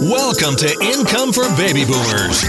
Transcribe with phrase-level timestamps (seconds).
[0.00, 2.40] Welcome to Income for Baby Boomers.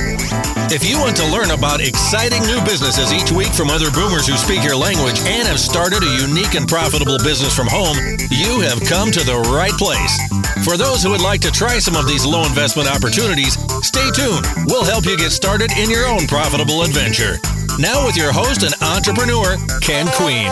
[0.71, 4.39] If you want to learn about exciting new businesses each week from other boomers who
[4.39, 7.99] speak your language and have started a unique and profitable business from home,
[8.31, 10.15] you have come to the right place.
[10.63, 14.47] For those who would like to try some of these low investment opportunities, stay tuned.
[14.71, 17.35] We'll help you get started in your own profitable adventure.
[17.75, 20.47] Now, with your host and entrepreneur, Ken Queen.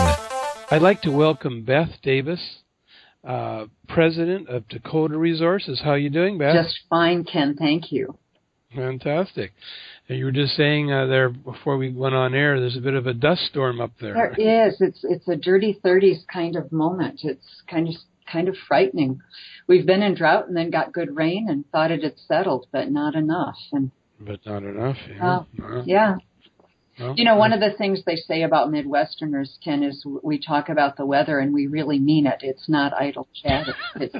[0.70, 2.60] I'd like to welcome Beth Davis,
[3.24, 5.80] uh, president of Dakota Resources.
[5.82, 6.54] How are you doing, Beth?
[6.54, 7.56] Just fine, Ken.
[7.58, 8.16] Thank you.
[8.74, 9.52] Fantastic.
[10.08, 12.94] And you were just saying uh, there before we went on air, there's a bit
[12.94, 14.14] of a dust storm up there.
[14.14, 14.80] There is.
[14.80, 17.20] It's it's a dirty thirties kind of moment.
[17.22, 17.94] It's kind of
[18.30, 19.20] kind of frightening.
[19.66, 22.90] We've been in drought and then got good rain and thought it had settled, but
[22.90, 23.56] not enough.
[23.72, 24.96] And but not enough.
[25.08, 25.40] Yeah.
[25.62, 26.16] Uh, yeah.
[27.00, 30.68] Well, you know, one of the things they say about Midwesterners, Ken, is we talk
[30.68, 32.40] about the weather and we really mean it.
[32.42, 33.74] It's not idle chatter.
[33.96, 34.14] It's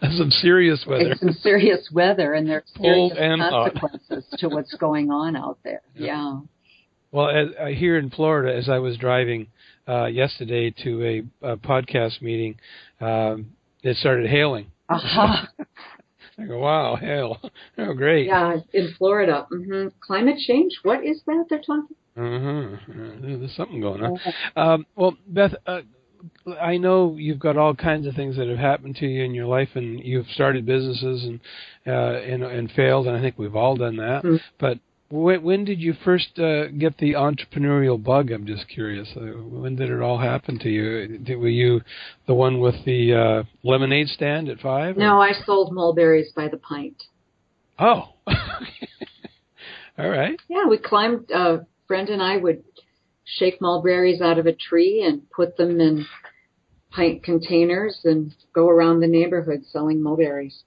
[0.18, 1.10] some serious weather.
[1.10, 5.82] It's some serious weather, and there's serious consequences to what's going on out there.
[5.94, 6.06] Yeah.
[6.06, 6.40] yeah.
[7.12, 9.48] Well, as, uh, here in Florida, as I was driving
[9.88, 12.56] uh, yesterday to a, a podcast meeting,
[13.00, 14.70] um, it started hailing.
[14.88, 15.46] Uh-huh.
[16.40, 17.38] I go, wow, hail.
[17.78, 18.26] Oh, great.
[18.26, 19.46] Yeah, in Florida.
[19.50, 19.88] Mm-hmm.
[20.00, 20.72] Climate change.
[20.82, 21.96] What is that they're talking?
[22.16, 23.40] Mm-hmm.
[23.40, 24.18] There's something going on.
[24.56, 25.80] Um, well, Beth, uh,
[26.60, 29.46] I know you've got all kinds of things that have happened to you in your
[29.46, 31.40] life, and you've started businesses and
[31.86, 34.22] uh, and, and failed, and I think we've all done that.
[34.24, 34.36] Mm-hmm.
[34.58, 34.78] But
[35.10, 38.30] when, when did you first uh, get the entrepreneurial bug?
[38.30, 39.08] I'm just curious.
[39.16, 41.18] Uh, when did it all happen to you?
[41.18, 41.80] Did, were you
[42.26, 44.96] the one with the uh, lemonade stand at five?
[44.96, 45.00] Or?
[45.00, 47.02] No, I sold mulberries by the pint.
[47.78, 48.14] Oh,
[49.98, 50.38] all right.
[50.48, 51.30] Yeah, we climbed.
[51.32, 52.62] Uh, friend and I would
[53.24, 56.06] shake mulberries out of a tree and put them in
[56.92, 60.62] pint containers and go around the neighborhood selling mulberries.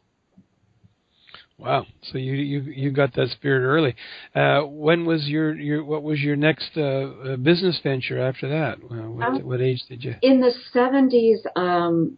[1.64, 1.86] Wow!
[2.12, 3.96] So you you you got that spirit early.
[4.36, 8.80] Uh, when was your your what was your next uh, uh business venture after that?
[8.84, 10.16] Uh, what, um, what, age did you?
[10.22, 12.18] In the seventies, um,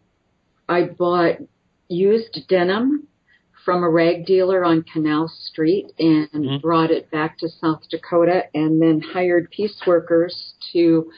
[0.67, 1.35] I bought
[1.87, 3.07] used denim
[3.63, 6.57] from a rag dealer on Canal Street and mm-hmm.
[6.57, 11.11] brought it back to South Dakota, and then hired piece workers to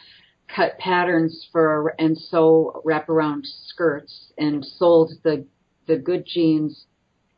[0.54, 5.46] cut patterns for and sew wraparound skirts, and sold the
[5.88, 6.88] the good jeans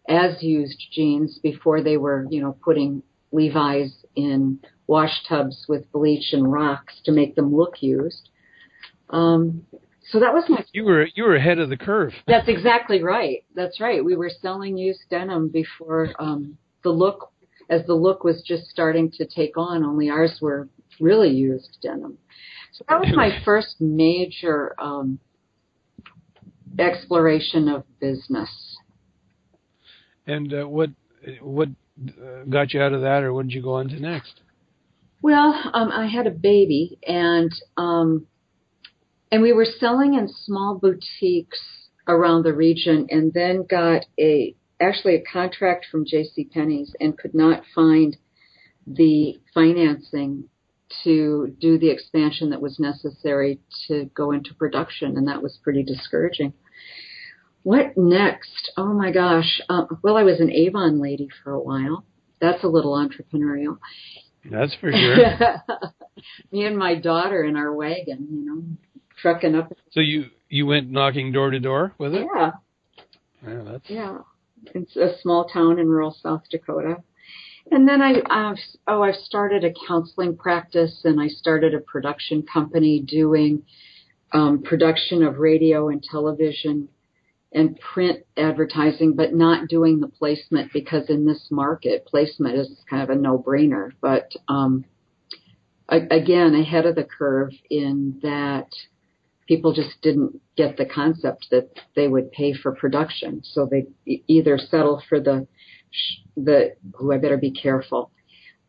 [0.10, 6.34] as used jeans before they were, you know, putting Levi's in wash tubs with bleach
[6.34, 8.30] and rocks to make them look used.
[9.12, 9.66] Um,
[10.12, 10.66] so that was my.
[10.74, 12.14] You were you were ahead of the curve.
[12.28, 13.44] That's exactly right.
[13.56, 14.04] That's right.
[14.04, 17.32] We were selling used denim before um, the look,
[17.70, 19.84] as the look was just starting to take on.
[19.84, 20.68] Only ours were
[21.00, 22.18] really used denim.
[22.74, 25.20] So that was my first major um,
[26.80, 28.50] exploration of business.
[30.30, 30.92] And uh, what
[31.42, 31.70] what
[32.50, 34.42] got you out of that, or what did you go on to next?
[35.22, 38.28] Well, um, I had a baby, and um,
[39.32, 41.60] and we were selling in small boutiques
[42.08, 46.46] around the region, and then got a actually a contract from J.C.
[46.46, 48.16] Penney's, and could not find
[48.86, 50.46] the financing
[51.04, 55.84] to do the expansion that was necessary to go into production, and that was pretty
[55.84, 56.54] discouraging.
[57.64, 58.72] What next?
[58.78, 59.62] Oh my gosh.
[59.70, 62.06] Uh, well, I was an Avon lady for a while.
[62.40, 63.78] That's a little entrepreneurial.
[64.50, 65.18] That's for sure.
[66.52, 68.64] Me and my daughter in our wagon, you know,
[69.22, 69.72] trucking up.
[69.92, 72.26] So you you went knocking door to door with it?
[72.34, 72.52] Yeah.
[73.46, 74.18] Yeah, that's yeah.
[74.74, 76.98] It's a small town in rural South Dakota.
[77.72, 78.56] And then I, uh,
[78.88, 83.64] oh, I've started a counseling practice and I started a production company doing
[84.34, 86.90] um, production of radio and television
[87.52, 93.02] and print advertising, but not doing the placement because in this market, placement is kind
[93.02, 93.92] of a no-brainer.
[94.02, 94.86] But um,
[95.90, 98.68] again, ahead of the curve in that
[99.48, 103.88] people just didn't get the concept that they would pay for production, so they
[104.28, 105.48] either settle for the
[106.38, 106.76] the.
[107.00, 108.12] Oh, I better be careful.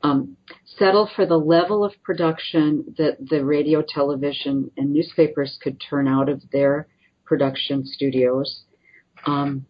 [0.03, 0.39] Um,
[0.79, 6.31] settle for the level of production that the radio, television, and newspapers could turn out
[6.31, 6.89] of their
[7.27, 8.65] production studios
[9.27, 9.67] um,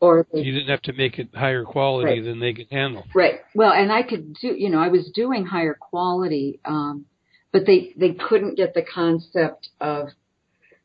[0.00, 2.24] or they, you didn't have to make it higher quality right.
[2.24, 3.04] than they could handle.
[3.14, 3.40] Right.
[3.54, 7.06] Well, and I could do, you know, I was doing higher quality, um,
[7.52, 10.08] but they they couldn't get the concept of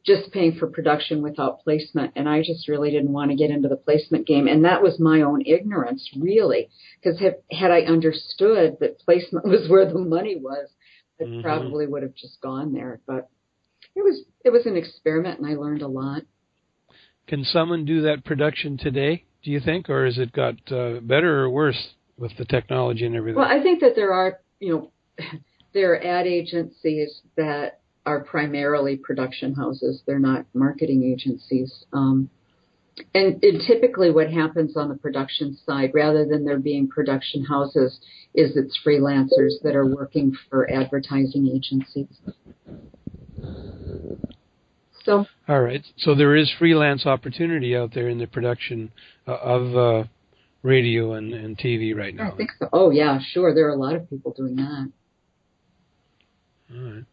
[0.05, 3.67] just paying for production without placement, and I just really didn't want to get into
[3.67, 6.69] the placement game, and that was my own ignorance, really,
[7.01, 10.69] because had, had I understood that placement was where the money was,
[11.19, 11.41] I mm-hmm.
[11.41, 12.99] probably would have just gone there.
[13.05, 13.29] But
[13.95, 16.23] it was it was an experiment, and I learned a lot.
[17.27, 19.25] Can someone do that production today?
[19.43, 23.15] Do you think, or has it got uh, better or worse with the technology and
[23.15, 23.39] everything?
[23.39, 25.25] Well, I think that there are, you know,
[25.73, 30.01] there are ad agencies that are primarily production houses.
[30.05, 31.85] They're not marketing agencies.
[31.93, 32.29] Um,
[33.13, 37.99] and, and, typically what happens on the production side, rather than there being production houses,
[38.35, 42.07] is it's freelancers that are working for advertising agencies.
[45.03, 45.25] So.
[45.47, 45.85] All right.
[45.97, 48.91] So there is freelance opportunity out there in the production
[49.27, 50.07] uh, of uh,
[50.63, 52.31] radio and, and TV right now.
[52.31, 52.69] I think so.
[52.71, 53.53] Oh yeah, sure.
[53.53, 54.91] There are a lot of people doing that.
[56.73, 57.05] All right.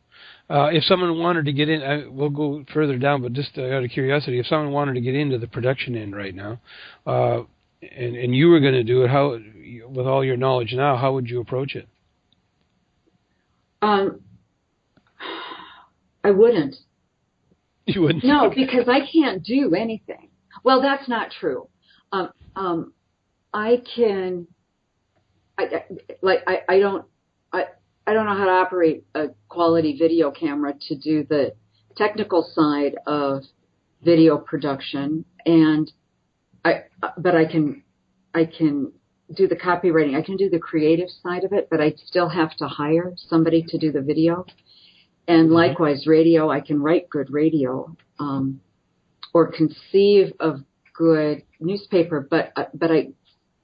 [0.51, 3.85] Uh, if someone wanted to get in, I, we'll go further down, but just out
[3.85, 6.59] of curiosity, if someone wanted to get into the production end right now,
[7.07, 7.43] uh,
[7.83, 9.39] and and you were going to do it, how,
[9.89, 11.87] with all your knowledge now, how would you approach it?
[13.83, 14.21] Um,
[16.25, 16.77] I wouldn't.
[17.95, 18.25] You wouldn't?
[18.25, 20.29] No, because I can't do anything.
[20.63, 21.69] Well, that's not true.
[22.13, 22.93] Um, um,
[23.55, 24.47] I can,
[25.57, 25.85] I,
[26.21, 27.07] like, I, I don't,
[27.51, 27.65] I,
[28.07, 31.55] I don't know how to operate a quality video camera to do the
[31.97, 33.45] technical side of
[34.03, 35.91] video production, and
[36.67, 36.83] I,
[37.17, 37.83] but I can,
[38.35, 38.93] I can
[39.35, 40.15] do the copywriting.
[40.15, 43.65] I can do the creative side of it, but I still have to hire somebody
[43.69, 44.45] to do the video.
[45.29, 45.55] And mm-hmm.
[45.55, 48.61] likewise, radio, I can write good radio, um,
[49.35, 50.63] or conceive of
[50.95, 53.09] good newspaper, but, uh, but I,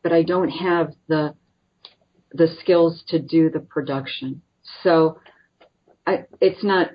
[0.02, 1.34] but I don't have the,
[2.32, 4.43] the skills to do the production.
[4.82, 5.19] So
[6.06, 6.90] I, it's not,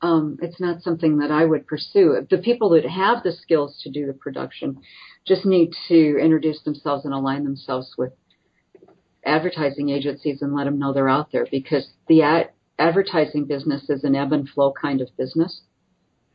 [0.00, 2.26] um, it's not something that I would pursue.
[2.28, 4.80] The people that have the skills to do the production
[5.26, 8.12] just need to introduce themselves and align themselves with
[9.24, 14.04] advertising agencies and let them know they're out there because the ad, advertising business is
[14.04, 15.62] an ebb and flow kind of business.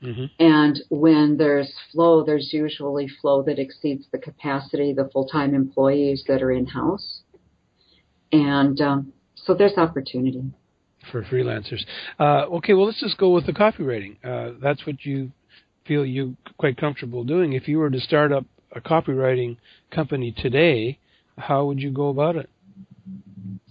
[0.02, 0.26] Mm-hmm.
[0.40, 6.42] And when there's flow, there's usually flow that exceeds the capacity, the full-time employees that
[6.42, 7.22] are in house.
[8.32, 10.44] And um, so there's opportunity
[11.12, 11.82] for freelancers.
[12.20, 14.18] Uh, okay, well, let's just go with the copywriting.
[14.24, 15.32] Uh, that's what you
[15.86, 17.54] feel you quite comfortable doing.
[17.54, 19.58] If you were to start up a copywriting
[19.92, 21.00] company today,
[21.38, 22.50] how would you go about it?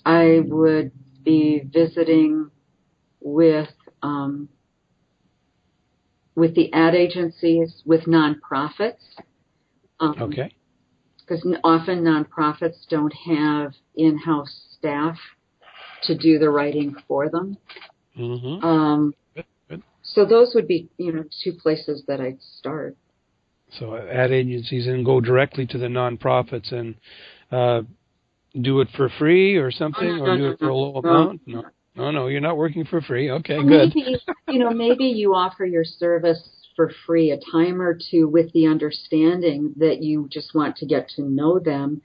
[0.04, 0.90] I would
[1.24, 2.50] be visiting
[3.20, 3.68] with
[4.02, 4.48] um,
[6.34, 9.02] with the ad agencies, with nonprofits.
[9.98, 10.54] Um, okay.
[11.18, 15.16] Because often nonprofits don't have in-house staff
[16.04, 17.58] to do the writing for them.
[18.16, 18.64] Mm-hmm.
[18.64, 19.82] Um, good, good.
[20.02, 22.96] So those would be, you know, two places that I'd start.
[23.78, 26.94] So ad agencies and go directly to the nonprofits and
[27.50, 27.82] uh,
[28.62, 30.74] do it for free or something, oh, no, or no, do no, it for a
[30.74, 31.42] low no, amount.
[31.98, 32.10] No.
[32.10, 33.30] No, you're not working for free.
[33.30, 33.92] Okay, well, good.
[33.94, 34.16] Maybe,
[34.48, 38.66] you know, maybe you offer your service for free a time or two with the
[38.66, 42.00] understanding that you just want to get to know them,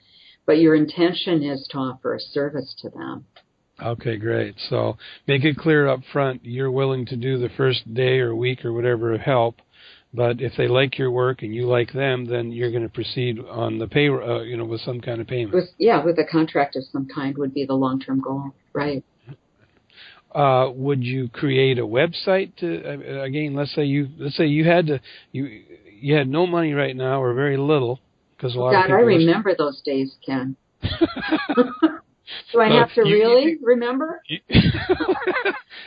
[0.46, 3.24] but your intention is to offer a service to them.
[3.80, 4.56] Okay, great.
[4.68, 4.96] So
[5.26, 8.72] make it clear up front you're willing to do the first day or week or
[8.72, 9.60] whatever of help,
[10.12, 13.38] but if they like your work and you like them, then you're going to proceed
[13.38, 15.54] on the pay, uh, you know, with some kind of payment.
[15.54, 19.04] With, yeah, with a contract of some kind would be the long-term goal, right?
[20.34, 24.64] Uh, would you create a website to uh, again let's say you let's say you
[24.64, 25.00] had to
[25.32, 25.62] you
[26.00, 28.00] you had no money right now or very little
[28.36, 29.56] because a lot God, of people I remember are...
[29.56, 30.56] those days, Ken.
[32.52, 34.22] Do I have to you, really you, remember?
[34.26, 34.38] You,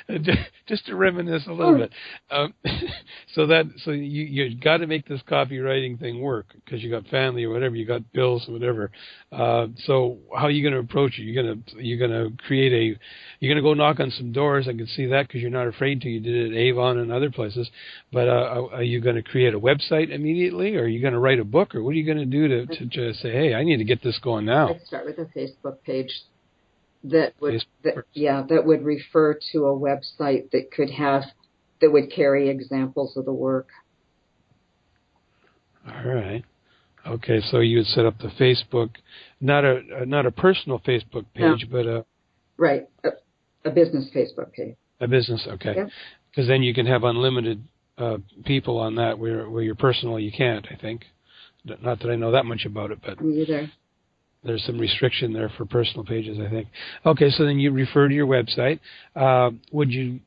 [0.68, 1.92] just to reminisce a little bit.
[2.30, 2.54] Um,
[3.34, 7.06] so that so you you got to make this copywriting thing work because you got
[7.08, 8.92] family or whatever, you got bills or whatever.
[9.32, 11.24] Uh, so how are you going to approach it?
[11.24, 13.00] You're gonna you're gonna create a
[13.40, 14.68] you're gonna go knock on some doors.
[14.68, 16.10] I can see that because you're not afraid to.
[16.10, 17.70] You did it at Avon and other places.
[18.12, 21.20] But uh, are you going to create a website immediately, or are you going to
[21.20, 23.54] write a book, or what are you going to do to to just say, hey,
[23.54, 24.70] I need to get this going now?
[24.70, 26.12] I'd start with a Facebook page
[27.12, 31.24] that would that, yeah that would refer to a website that could have
[31.82, 33.70] that would carry examples of the work.
[35.88, 36.44] All right.
[37.06, 38.90] Okay, so you would set up the Facebook,
[39.40, 41.72] not a not a personal Facebook page, no.
[41.72, 42.06] but a
[42.58, 43.10] right a,
[43.64, 44.76] a, business Facebook page.
[45.00, 45.86] A business, okay.
[46.30, 47.64] Because then you can have unlimited
[47.98, 50.68] uh, people on that, where where you're personal, you can't.
[50.70, 51.06] I think.
[51.64, 53.72] Not that I know that much about it, but Me either
[54.48, 56.68] there's some restriction there for personal pages, I think.
[57.06, 58.80] Okay, so then you refer to your website.
[59.16, 60.20] Uh, would you,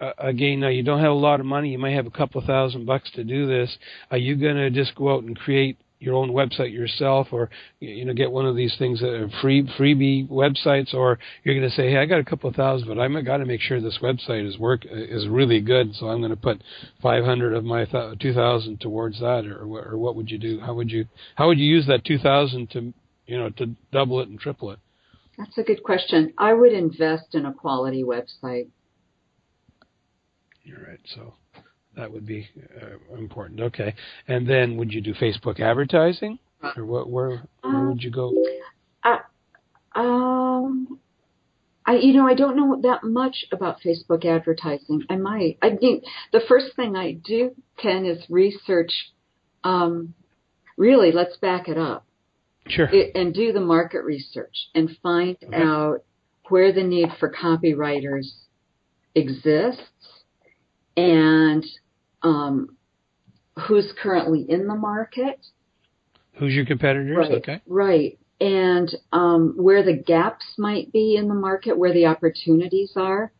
[0.00, 2.40] uh, again, now you don't have a lot of money, you might have a couple
[2.46, 3.76] thousand bucks to do this.
[4.10, 8.04] Are you going to just go out and create your own website yourself, or you
[8.04, 11.74] know get one of these things that are free freebie websites, or you're going to
[11.74, 14.46] say, hey, I got a couple thousand, but I'm got to make sure this website
[14.46, 16.62] is work is really good, so I'm going to put
[17.02, 20.60] 500 of my th- 2,000 towards that, or or what would you do?
[20.60, 22.92] How would you how would you use that 2,000 to
[23.28, 24.78] you know to double it and triple it?
[25.36, 26.32] That's a good question.
[26.36, 28.68] I would invest in a quality website.
[30.64, 31.00] You're right.
[31.14, 31.34] So
[31.96, 32.48] that would be
[32.82, 33.60] uh, important.
[33.60, 33.94] Okay.
[34.26, 36.38] And then would you do Facebook advertising,
[36.76, 37.08] or what?
[37.08, 38.34] Where where would you go?
[39.04, 39.18] Uh,
[39.94, 40.98] um,
[41.86, 45.04] I you know I don't know that much about Facebook advertising.
[45.08, 45.58] I might.
[45.62, 48.92] I think the first thing I do, Ken, is research.
[49.62, 50.14] Um,
[50.76, 52.07] really, let's back it up.
[52.68, 52.88] Sure.
[52.92, 55.56] It, and do the market research and find okay.
[55.56, 56.04] out
[56.48, 58.26] where the need for copywriters
[59.14, 59.82] exists
[60.96, 61.64] and
[62.22, 62.76] um,
[63.66, 65.44] who's currently in the market.
[66.34, 67.16] Who's your competitors?
[67.16, 67.60] Right, okay.
[67.66, 68.18] Right.
[68.40, 73.32] And um, where the gaps might be in the market, where the opportunities are,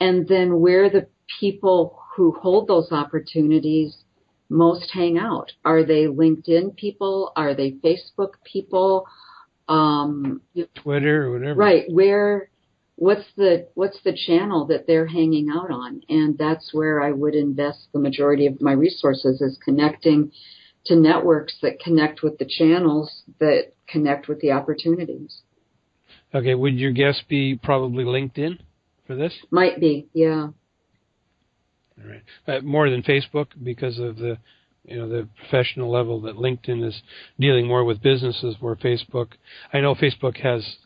[0.00, 1.06] and then where the
[1.40, 3.96] people who hold those opportunities
[4.48, 5.52] most hang out.
[5.64, 7.32] Are they LinkedIn people?
[7.36, 9.06] Are they Facebook people?
[9.68, 10.42] Um,
[10.74, 11.58] Twitter or whatever.
[11.58, 11.84] Right.
[11.88, 12.48] Where
[12.96, 17.34] what's the what's the channel that they're hanging out on and that's where i would
[17.34, 20.32] invest the majority of my resources is connecting
[20.84, 25.42] to networks that connect with the channels that connect with the opportunities
[26.34, 28.58] okay would your guess be probably linkedin
[29.06, 30.48] for this might be yeah
[32.02, 34.38] all right uh, more than facebook because of the
[34.84, 37.02] you know the professional level that linkedin is
[37.40, 39.28] dealing more with businesses where facebook
[39.72, 40.76] i know facebook has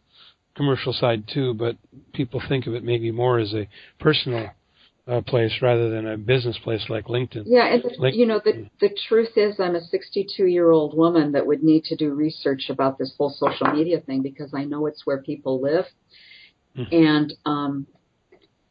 [0.60, 1.76] commercial side too, but
[2.12, 3.66] people think of it maybe more as a
[3.98, 4.50] personal
[5.08, 7.44] uh, place rather than a business place like LinkedIn.
[7.46, 10.96] Yeah, and the, Link- you know the the truth is, I'm a 62 year old
[10.96, 14.64] woman that would need to do research about this whole social media thing because I
[14.64, 15.86] know it's where people live,
[16.76, 16.94] mm-hmm.
[16.94, 17.86] and um,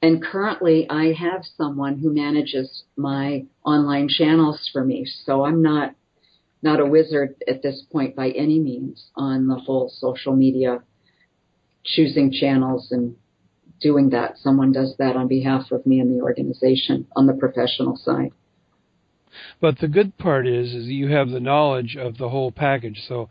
[0.02, 5.96] and currently I have someone who manages my online channels for me, so I'm not
[6.62, 10.82] not a wizard at this point by any means on the whole social media
[11.86, 13.16] choosing channels and
[13.80, 14.38] doing that.
[14.38, 18.32] Someone does that on behalf of me and the organization on the professional side.
[19.62, 23.04] But the good part is, is you have the knowledge of the whole package.
[23.08, 23.30] So,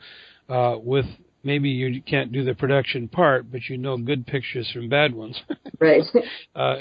[0.49, 1.07] uh, with
[1.43, 5.41] maybe you can't do the production part, but you know good pictures from bad ones.
[5.81, 6.03] right.
[6.55, 6.77] Uh,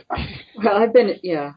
[0.63, 1.53] well, I've been, yeah.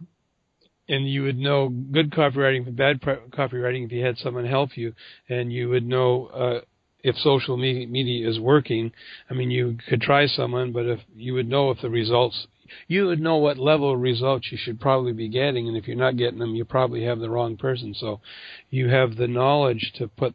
[0.88, 4.92] And you would know good copywriting from bad copywriting if you had someone help you,
[5.28, 6.60] and you would know uh,
[7.02, 8.92] if social media is working.
[9.30, 12.48] I mean, you could try someone, but if you would know if the results,
[12.88, 15.96] you would know what level of results you should probably be getting, and if you're
[15.96, 17.94] not getting them, you probably have the wrong person.
[17.94, 18.20] So,
[18.68, 20.34] you have the knowledge to put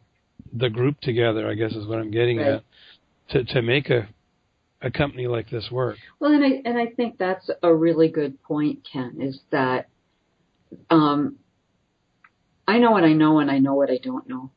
[0.52, 1.48] the group together.
[1.48, 2.46] I guess is what I'm getting right.
[2.48, 2.64] at
[3.30, 4.08] to to make a
[4.82, 5.96] a company like this work.
[6.20, 9.18] Well, and I and I think that's a really good point, Ken.
[9.20, 9.88] Is that
[10.90, 11.36] um,
[12.68, 14.50] I know what I know, and I know what I don't know.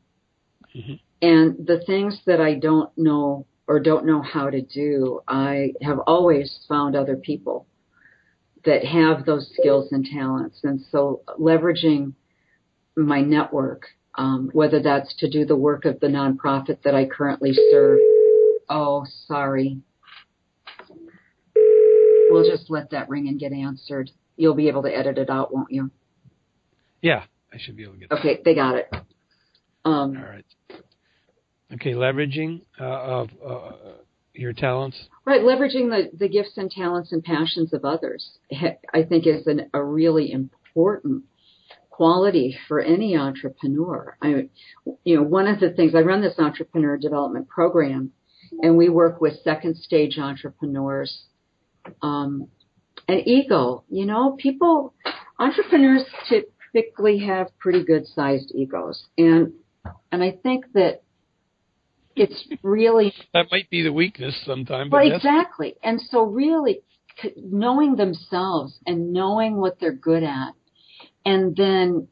[0.76, 0.94] Mm-hmm.
[1.22, 6.00] And the things that I don't know or don't know how to do, I have
[6.08, 7.68] always found other people
[8.66, 10.60] that have those skills and talents.
[10.64, 12.14] And so leveraging
[12.96, 13.86] my network,
[14.20, 18.00] um, whether that's to do the work of the nonprofit that I currently serve.
[18.70, 19.80] Oh, sorry.
[22.30, 24.12] We'll just let that ring and get answered.
[24.36, 25.90] You'll be able to edit it out, won't you?
[27.02, 27.24] Yeah,
[27.54, 28.12] I should be able to get.
[28.12, 28.44] Okay, that.
[28.44, 28.94] they got it.
[29.86, 30.46] Um, All right.
[31.76, 33.72] Okay, leveraging uh, of uh,
[34.34, 34.98] your talents.
[35.24, 39.70] Right, leveraging the, the gifts and talents and passions of others, I think, is an,
[39.74, 41.24] a really important
[42.00, 44.16] quality for any entrepreneur.
[44.22, 44.48] I,
[45.04, 48.14] you know, one of the things I run this entrepreneur development program,
[48.62, 51.24] and we work with second stage entrepreneurs.
[52.02, 52.48] Um,
[53.10, 54.94] and ego, you know, people,
[55.40, 59.52] entrepreneurs typically have pretty good sized egos, and
[60.10, 61.02] and I think that
[62.16, 64.90] it's really that might be the weakness sometimes.
[64.90, 65.76] Well, exactly.
[65.84, 66.80] And so really
[67.36, 70.54] knowing themselves and knowing what they're good at
[71.26, 72.08] and then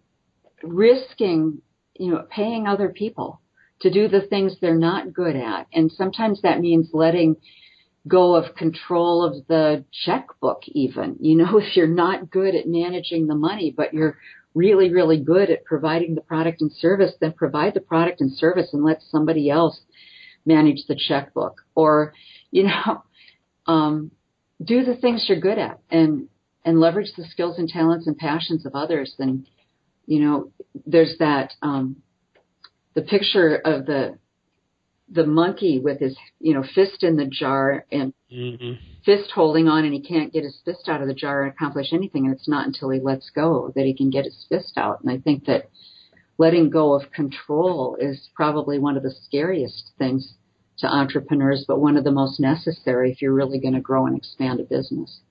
[0.64, 1.62] risking,
[1.96, 3.42] you know, paying other people
[3.82, 5.68] to do the things they're not good at.
[5.74, 7.38] And sometimes that means letting
[8.08, 11.18] go of control of the checkbook even.
[11.20, 14.18] You know, if you're not good at managing the money, but you're
[14.54, 18.70] really, really good at providing the product and service, then provide the product and service
[18.74, 19.80] and let somebody else
[20.46, 22.14] manage the checkbook or,
[22.50, 23.04] you know,
[23.72, 24.12] um,
[24.64, 26.28] do the things you're good at and,
[26.68, 29.16] and leverage the skills and talents and passions of others.
[29.18, 29.48] then,
[30.06, 30.52] you know,
[30.86, 31.96] there's that, um,
[32.94, 34.18] the picture of the
[35.10, 38.74] the monkey with his you know fist in the jar and hmm
[39.06, 41.94] fist holding on and he can't get his fist out of the jar and accomplish
[41.94, 45.00] anything and it's not until he lets go that he can get his fist out
[45.02, 45.70] and i think that
[46.38, 50.34] letting go of control is probably one of the scariest things
[50.78, 54.18] to entrepreneurs but one of the most necessary if you're really going to grow and
[54.18, 55.22] expand a business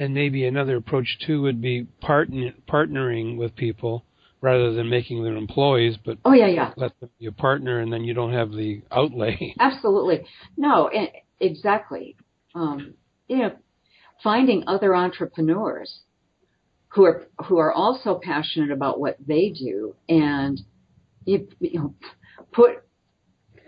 [0.00, 4.04] And maybe another approach too would be partner, partnering with people
[4.40, 7.92] rather than making them employees, but oh yeah yeah let them be a partner, and
[7.92, 9.54] then you don't have the outlay.
[9.60, 10.26] Absolutely.
[10.56, 10.90] No,
[11.38, 12.16] exactly.
[12.54, 12.94] Um,
[13.28, 13.52] you know,
[14.22, 16.00] finding other entrepreneurs
[16.88, 20.60] who are who are also passionate about what they do, and
[21.26, 21.94] you, you know,
[22.52, 22.82] put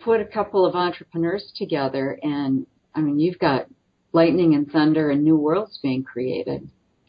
[0.02, 3.66] put a couple of entrepreneurs together, and I mean, you've got
[4.12, 6.68] lightning and thunder and new worlds being created.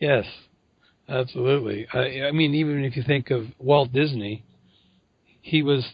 [0.00, 0.24] yes,
[1.08, 1.86] absolutely.
[1.92, 4.44] I, I mean, even if you think of Walt Disney,
[5.42, 5.86] he was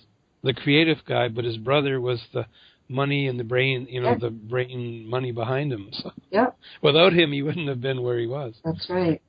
[0.43, 2.47] the creative guy, but his brother was the
[2.89, 4.21] money and the brain, you know, Yep.
[4.21, 5.89] the brain money behind him.
[5.93, 8.55] So Yep, without him, he wouldn't have been where he was.
[8.65, 9.21] that's right.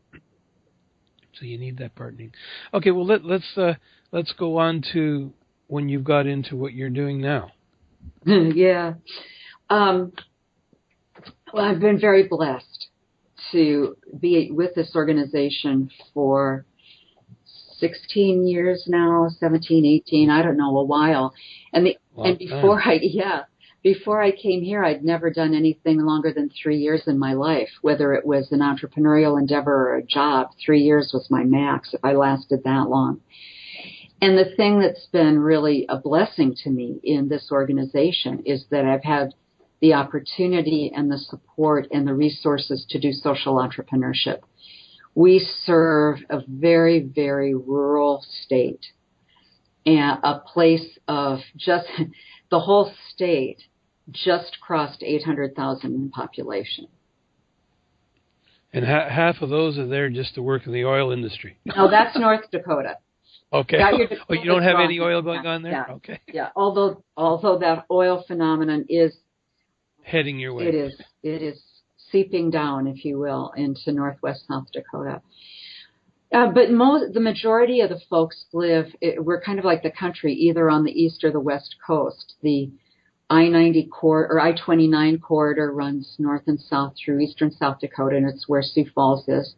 [1.39, 2.31] So you need that partnering.
[2.73, 3.73] Okay, well let, let's uh,
[4.11, 5.31] let's go on to
[5.67, 7.51] when you've got into what you're doing now.
[8.25, 8.93] yeah.
[9.69, 10.13] Um,
[11.53, 12.87] well, I've been very blessed
[13.51, 16.65] to be with this organization for
[17.79, 21.33] 16 years now, 17, 18, I don't know, a while.
[21.73, 23.43] And the Long and before I yeah,
[23.83, 27.69] before I came here, I'd never done anything longer than 3 years in my life,
[27.81, 30.49] whether it was an entrepreneurial endeavor or a job.
[30.65, 33.21] 3 years was my max if I lasted that long.
[34.21, 38.85] And the thing that's been really a blessing to me in this organization is that
[38.85, 39.33] I've had
[39.79, 44.39] the opportunity and the support and the resources to do social entrepreneurship.
[45.13, 48.85] We serve a very, very rural state
[49.85, 51.87] and a place of just
[52.51, 53.61] the whole state
[54.09, 56.87] just crossed 800,000 in population.
[58.73, 61.57] And ha- half of those are there just to work in the oil industry.
[61.65, 62.97] Now that's North Dakota.
[63.51, 63.79] Okay.
[64.29, 65.71] Oh, you don't have any oil going on there?
[65.71, 65.95] Yeah.
[65.95, 66.19] Okay.
[66.33, 69.15] Yeah, although although that oil phenomenon is
[70.07, 70.67] Heading your way.
[70.67, 71.01] It is.
[71.21, 71.61] It is
[72.11, 75.21] seeping down, if you will, into northwest South Dakota.
[76.33, 78.85] Uh, but most, the majority of the folks live.
[79.01, 82.35] It, we're kind of like the country, either on the east or the west coast.
[82.41, 82.71] The
[83.29, 88.47] I-90 corridor or I-29 corridor runs north and south through eastern South Dakota, and it's
[88.47, 89.55] where Sioux Falls is,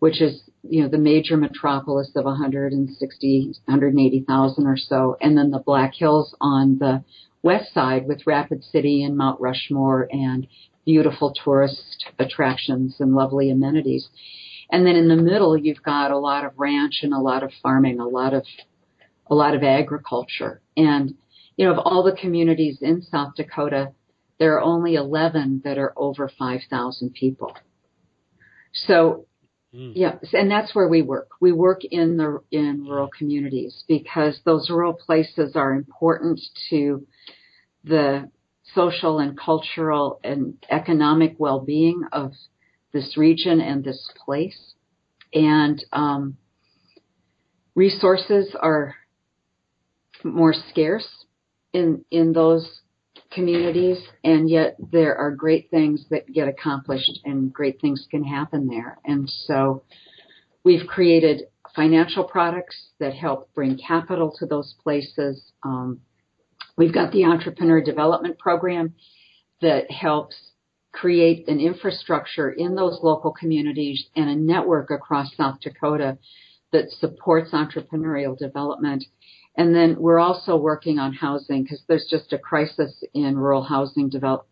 [0.00, 5.58] which is you know the major metropolis of 160, 180,000 or so, and then the
[5.58, 7.02] Black Hills on the
[7.42, 10.46] west side with Rapid City and Mount Rushmore and
[10.84, 14.08] beautiful tourist attractions and lovely amenities.
[14.70, 17.52] And then in the middle, you've got a lot of ranch and a lot of
[17.62, 18.44] farming, a lot of
[19.28, 20.60] a lot of agriculture.
[20.76, 21.14] And
[21.56, 23.92] you know, of all the communities in South Dakota,
[24.38, 27.56] there are only 11 that are over 5,000 people.
[28.72, 29.26] So
[29.76, 29.92] Mm.
[29.94, 31.28] yeah, and that's where we work.
[31.38, 37.06] We work in the in rural communities because those rural places are important to
[37.84, 38.30] the
[38.74, 42.32] social and cultural and economic well-being of
[42.92, 44.74] this region and this place.
[45.34, 46.38] And um,
[47.74, 48.94] resources are
[50.24, 51.26] more scarce
[51.74, 52.80] in in those
[53.36, 58.66] communities, and yet there are great things that get accomplished and great things can happen
[58.66, 58.98] there.
[59.04, 59.84] And so
[60.64, 61.42] we've created
[61.76, 65.52] financial products that help bring capital to those places.
[65.62, 66.00] Um,
[66.78, 68.94] we've got the entrepreneur development program
[69.60, 70.34] that helps
[70.92, 76.16] create an infrastructure in those local communities and a network across South Dakota
[76.72, 79.04] that supports entrepreneurial development.
[79.56, 84.08] And then we're also working on housing because there's just a crisis in rural housing
[84.10, 84.46] develop.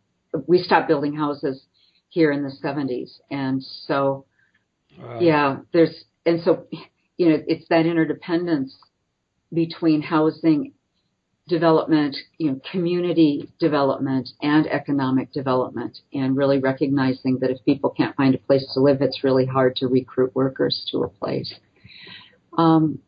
[0.47, 1.63] We stopped building houses
[2.09, 4.25] here in the 70s, and so
[4.99, 5.19] Wow.
[5.21, 6.67] yeah, there's and so
[7.17, 8.77] you know it's that interdependence
[9.53, 10.73] between housing
[11.49, 18.17] development, you know, community development and economic development, and really recognizing that if people can't
[18.17, 21.53] find a place to live, it's really hard to recruit workers to a place.
[22.57, 23.01] Um,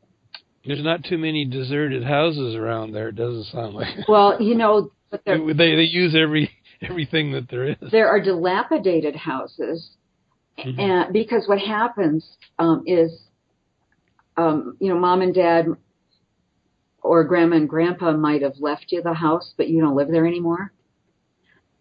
[0.66, 3.08] There's not too many deserted houses around there.
[3.08, 3.88] It doesn't sound like.
[4.08, 6.50] well, you know, but there, they they use every
[6.82, 7.76] everything that there is.
[7.90, 9.90] there are dilapidated houses
[10.58, 10.78] Mhm.
[10.78, 13.12] and because what happens um, is
[14.36, 15.66] um, you know mom and dad
[17.02, 20.26] or grandma and grandpa might have left you the house but you don't live there
[20.26, 20.72] anymore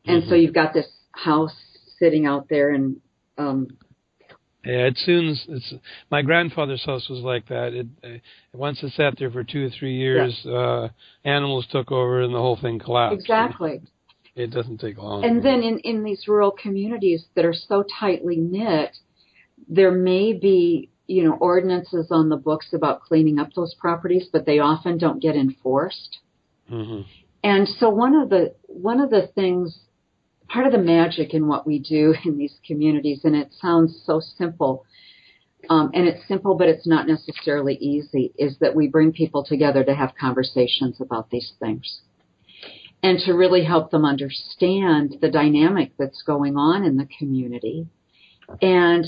[0.06, 0.41] and so Mhm.
[0.41, 1.56] you've got this house
[2.00, 2.98] sitting out there and
[3.38, 3.67] um,
[4.65, 5.38] Yeah, it soon.
[5.47, 5.73] It's
[6.10, 7.73] my grandfather's house was like that.
[7.73, 10.54] It uh, once it sat there for two or three years, yeah.
[10.54, 10.89] uh,
[11.23, 13.19] animals took over and the whole thing collapsed.
[13.19, 13.82] Exactly.
[14.36, 15.23] It, it doesn't take long.
[15.23, 18.97] And then in in these rural communities that are so tightly knit,
[19.69, 24.47] there may be you know ordinances on the books about cleaning up those properties, but
[24.47, 26.17] they often don't get enforced.
[26.71, 27.01] Mm-hmm.
[27.43, 29.80] And so one of the one of the things
[30.47, 34.21] part of the magic in what we do in these communities, and it sounds so
[34.38, 34.86] simple,
[35.69, 39.84] um, and it's simple, but it's not necessarily easy, is that we bring people together
[39.84, 42.01] to have conversations about these things
[43.01, 47.88] and to really help them understand the dynamic that's going on in the community.
[48.62, 49.05] And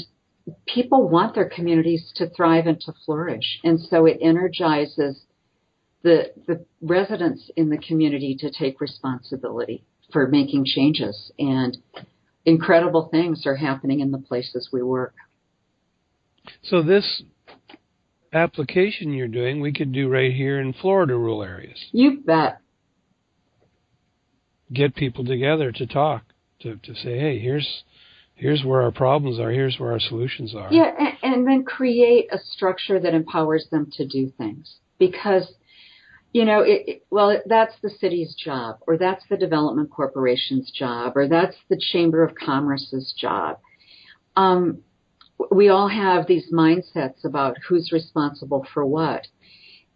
[0.65, 3.59] people want their communities to thrive and to flourish.
[3.63, 5.21] And so it energizes
[6.03, 11.77] the, the residents in the community to take responsibility for making changes and
[12.45, 15.15] incredible things are happening in the places we work.
[16.63, 17.23] So this
[18.33, 21.77] application you're doing, we could do right here in Florida rural areas.
[21.91, 22.59] You bet.
[24.73, 26.23] Get people together to talk,
[26.61, 27.83] to, to say, hey, here's
[28.35, 30.71] here's where our problems are, here's where our solutions are.
[30.71, 34.75] Yeah, and, and then create a structure that empowers them to do things.
[34.99, 35.51] Because
[36.37, 41.13] you know, it, it, well, that's the city's job, or that's the development corporation's job,
[41.17, 43.57] or that's the Chamber of Commerce's job.
[44.35, 44.83] Um,
[45.49, 49.25] we all have these mindsets about who's responsible for what.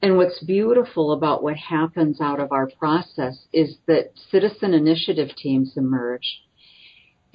[0.01, 5.73] And what's beautiful about what happens out of our process is that citizen initiative teams
[5.77, 6.41] emerge.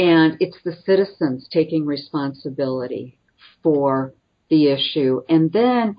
[0.00, 3.20] And it's the citizens taking responsibility
[3.62, 4.14] for
[4.50, 5.22] the issue.
[5.28, 5.94] And then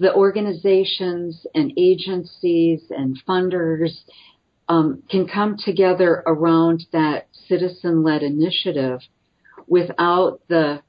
[0.00, 3.90] the organizations and agencies and funders
[4.66, 9.00] um, can come together around that citizen-led initiative
[9.68, 10.80] without the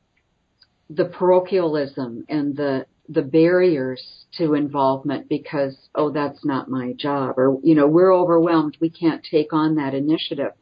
[0.90, 4.02] the parochialism and the the barriers
[4.38, 8.78] to involvement because oh that's not my job or you know we're overwhelmed.
[8.80, 10.54] We can't take on that initiative.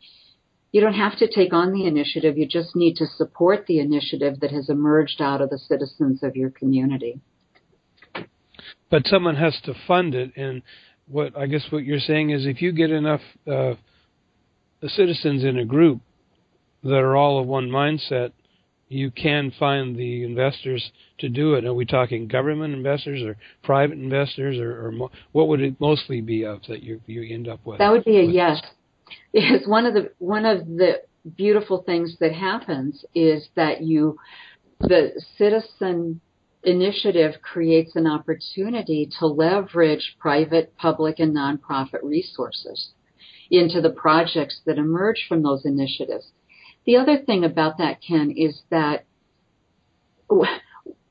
[0.72, 2.38] You don't have to take on the initiative.
[2.38, 6.36] You just need to support the initiative that has emerged out of the citizens of
[6.36, 7.22] your community
[8.90, 10.36] but someone has to fund it.
[10.36, 10.62] And
[11.08, 13.74] what I guess what you're saying is, if you get enough uh,
[14.88, 16.02] citizens in a group
[16.84, 18.32] that are all of one mindset,
[18.88, 21.66] you can find the investors to do it.
[21.66, 26.22] Are we talking government investors or private investors, or, or mo- what would it mostly
[26.22, 27.80] be of that you you end up with?
[27.80, 28.62] That would be a yes.
[29.34, 31.02] Because one of the one of the
[31.36, 34.18] beautiful things that happens is that you
[34.80, 36.22] the citizen
[36.64, 42.92] initiative creates an opportunity to leverage private, public, and nonprofit resources
[43.50, 46.32] into the projects that emerge from those initiatives.
[46.86, 49.06] The other thing about that, Ken, is that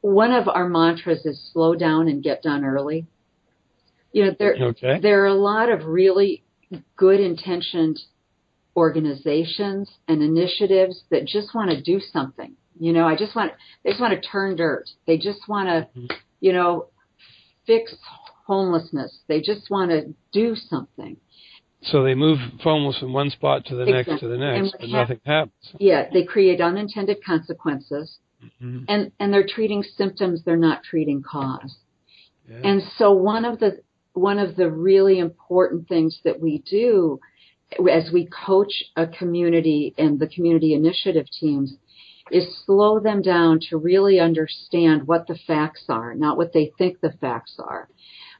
[0.01, 3.07] one of our mantras is slow down and get done early.
[4.13, 5.01] You know, there, okay.
[5.01, 6.45] there are a lot of really
[6.97, 7.99] good intentioned
[8.77, 13.53] organizations and initiatives that just want to do something you know, I just want
[13.85, 14.89] they just want to turn dirt.
[15.07, 16.15] They just want to, mm-hmm.
[16.41, 16.89] you know,
[17.67, 17.95] fix
[18.47, 19.19] homelessness.
[19.29, 21.17] They just want to do something.
[21.83, 24.13] So they move homeless from one spot to the exactly.
[24.13, 25.75] next to the next, but nothing happens.
[25.79, 28.85] Yeah, they create unintended consequences, mm-hmm.
[28.89, 30.43] and and they're treating symptoms.
[30.45, 31.77] They're not treating cause.
[32.49, 32.61] Yeah.
[32.65, 33.81] And so one of the
[34.15, 37.21] one of the really important things that we do
[37.91, 41.75] as we coach a community and the community initiative teams
[42.31, 47.01] is slow them down to really understand what the facts are, not what they think
[47.01, 47.89] the facts are,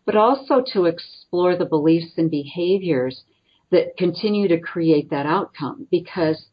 [0.05, 3.23] but also to explore the beliefs and behaviors
[3.71, 5.87] that continue to create that outcome.
[5.91, 6.47] Because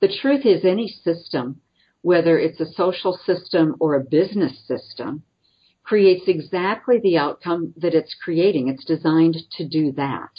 [0.00, 1.60] the truth is, any system,
[2.02, 5.22] whether it's a social system or a business system,
[5.84, 8.68] creates exactly the outcome that it's creating.
[8.68, 10.30] It's designed to do that.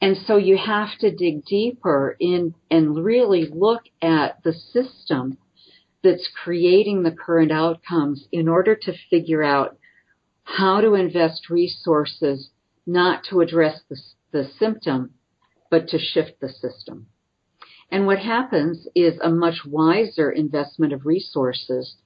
[0.00, 5.38] And so you have to dig deeper in and really look at the system
[6.02, 9.78] that's creating the current outcomes in order to figure out
[10.44, 12.50] how to invest resources
[12.86, 13.96] not to address the,
[14.32, 15.14] the symptom,
[15.70, 17.06] but to shift the system.
[17.90, 21.96] And what happens is a much wiser investment of resources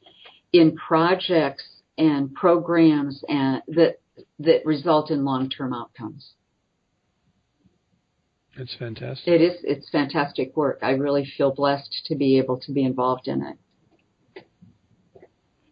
[0.52, 1.64] in projects
[1.98, 4.00] and programs and that
[4.38, 6.32] that result in long-term outcomes.
[8.60, 9.26] It's fantastic.
[9.26, 9.58] It is.
[9.64, 10.80] It's fantastic work.
[10.82, 14.44] I really feel blessed to be able to be involved in it.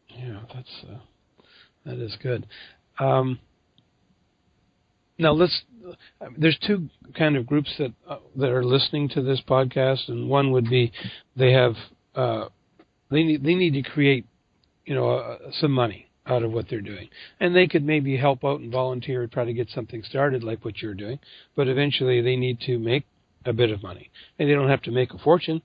[0.09, 0.98] Yeah, that's uh,
[1.85, 2.46] that is good.
[2.98, 3.38] Um,
[5.18, 5.62] now let's.
[6.38, 10.51] There's two kind of groups that uh, that are listening to this podcast, and one
[10.53, 10.90] would be
[11.37, 11.74] they have
[12.14, 12.48] uh,
[13.11, 14.27] They need they need to create,
[14.85, 17.08] you know, uh, some money out of what they're doing,
[17.40, 20.64] and they could maybe help out and volunteer, and try to get something started like
[20.64, 21.18] what you're doing.
[21.56, 23.04] But eventually, they need to make
[23.44, 25.62] a bit of money, and they don't have to make a fortune,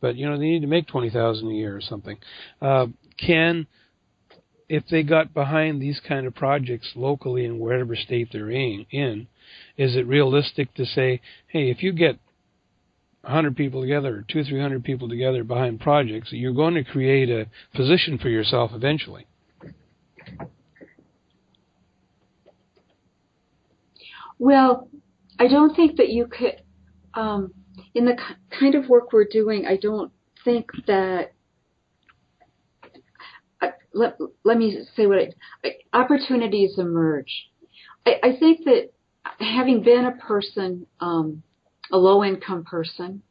[0.00, 2.16] but you know they need to make twenty thousand a year or something.
[2.62, 2.86] Uh,
[3.18, 3.66] can
[4.68, 9.26] if they got behind these kind of projects locally in whatever state they're in,
[9.76, 12.18] is it realistic to say, hey, if you get
[13.22, 17.46] 100 people together, two, three hundred people together behind projects, you're going to create a
[17.74, 19.26] position for yourself eventually.
[24.44, 24.90] Well,
[25.38, 26.60] I don't think that you could,
[27.14, 27.54] um,
[27.94, 28.14] in the
[28.60, 30.12] kind of work we're doing, I don't
[30.44, 31.32] think that
[33.94, 35.30] let, let me say what
[35.64, 37.48] I, opportunities emerge.
[38.04, 38.90] I, I think that
[39.40, 41.42] having been a person, um,
[41.90, 43.22] a low income person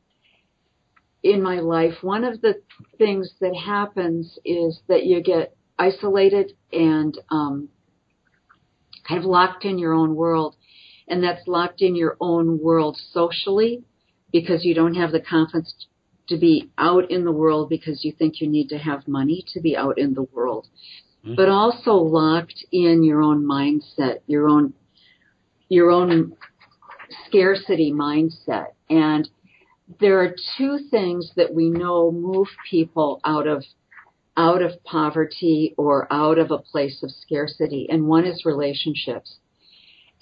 [1.22, 2.60] in my life, one of the
[2.98, 7.70] things that happens is that you get isolated and um,
[9.08, 10.56] kind of locked in your own world.
[11.08, 13.84] And that's locked in your own world socially
[14.32, 15.88] because you don't have the confidence
[16.30, 19.60] to be out in the world because you think you need to have money to
[19.60, 20.68] be out in the world,
[21.24, 21.36] mm-hmm.
[21.36, 24.74] but also locked in your own mindset, your own,
[25.70, 26.36] your own
[27.28, 28.68] scarcity mindset.
[28.90, 29.30] And
[30.00, 33.64] there are two things that we know move people out of
[34.36, 39.38] out of poverty or out of a place of scarcity and one is relationships.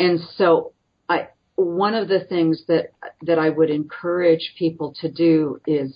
[0.02, 0.74] And so
[1.08, 2.88] I one of the things that
[3.22, 5.96] that I would encourage people to do is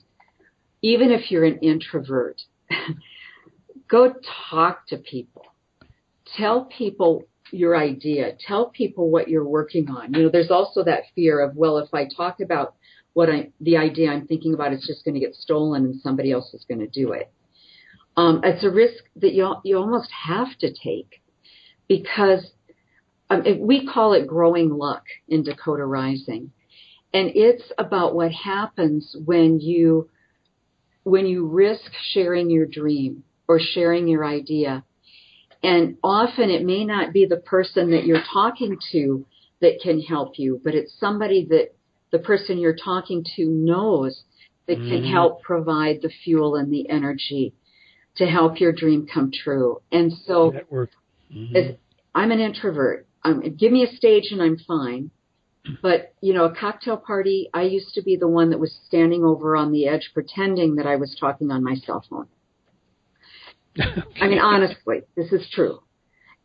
[0.84, 2.40] even if you're an introvert,
[3.90, 4.14] go
[4.52, 5.48] talk to people.
[6.38, 8.34] Tell people your idea.
[8.48, 10.14] Tell people what you're working on.
[10.14, 12.76] You know, there's also that fear of, well, if I talk about
[13.14, 16.32] what I, the idea I'm thinking about it's just going to get stolen and somebody
[16.32, 17.32] else is going to do it.
[18.18, 21.22] Um, it's a risk that you you almost have to take
[21.88, 22.52] because
[23.30, 26.52] um, we call it growing luck in Dakota Rising.
[27.14, 30.10] And it's about what happens when you,
[31.04, 34.84] when you risk sharing your dream or sharing your idea.
[35.64, 39.26] And often it may not be the person that you're talking to
[39.62, 41.74] that can help you, but it's somebody that
[42.12, 44.24] the person you're talking to knows
[44.68, 44.90] that mm-hmm.
[44.90, 47.54] can help provide the fuel and the energy
[48.18, 49.82] to help your dream come true.
[49.92, 50.54] And so,
[51.34, 51.72] mm-hmm.
[52.14, 55.12] I'm an introvert um, give me a stage and I'm fine.
[55.82, 59.24] But, you know, a cocktail party, I used to be the one that was standing
[59.24, 62.28] over on the edge pretending that I was talking on my cell phone.
[64.22, 65.80] I mean, honestly, this is true.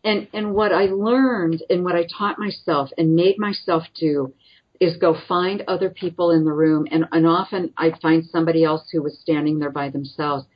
[0.03, 4.33] And, and what I learned and what I taught myself and made myself do
[4.81, 6.87] is go find other people in the room.
[6.91, 10.47] And, and often I'd find somebody else who was standing there by themselves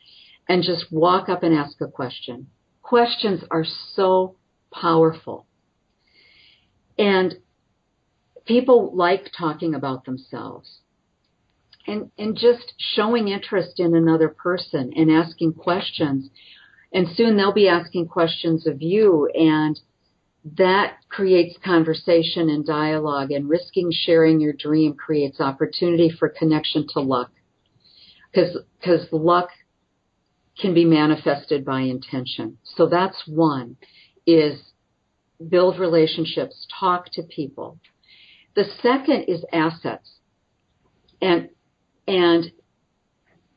[0.48, 2.46] and just walk up and ask a question.
[2.82, 4.36] Questions are so
[4.72, 5.46] powerful.
[6.98, 7.36] And
[8.46, 10.78] people like talking about themselves.
[11.86, 16.30] And, and just showing interest in another person and asking questions.
[16.94, 19.78] And soon they'll be asking questions of you and
[20.56, 27.00] that creates conversation and dialogue and risking sharing your dream creates opportunity for connection to
[27.00, 27.30] luck.
[28.34, 29.48] Cause, cause luck
[30.60, 32.58] can be manifested by intention.
[32.76, 33.76] So that's one
[34.26, 34.60] is
[35.48, 37.78] build relationships, talk to people.
[38.54, 40.10] The second is assets.
[41.20, 41.48] And,
[42.06, 42.52] and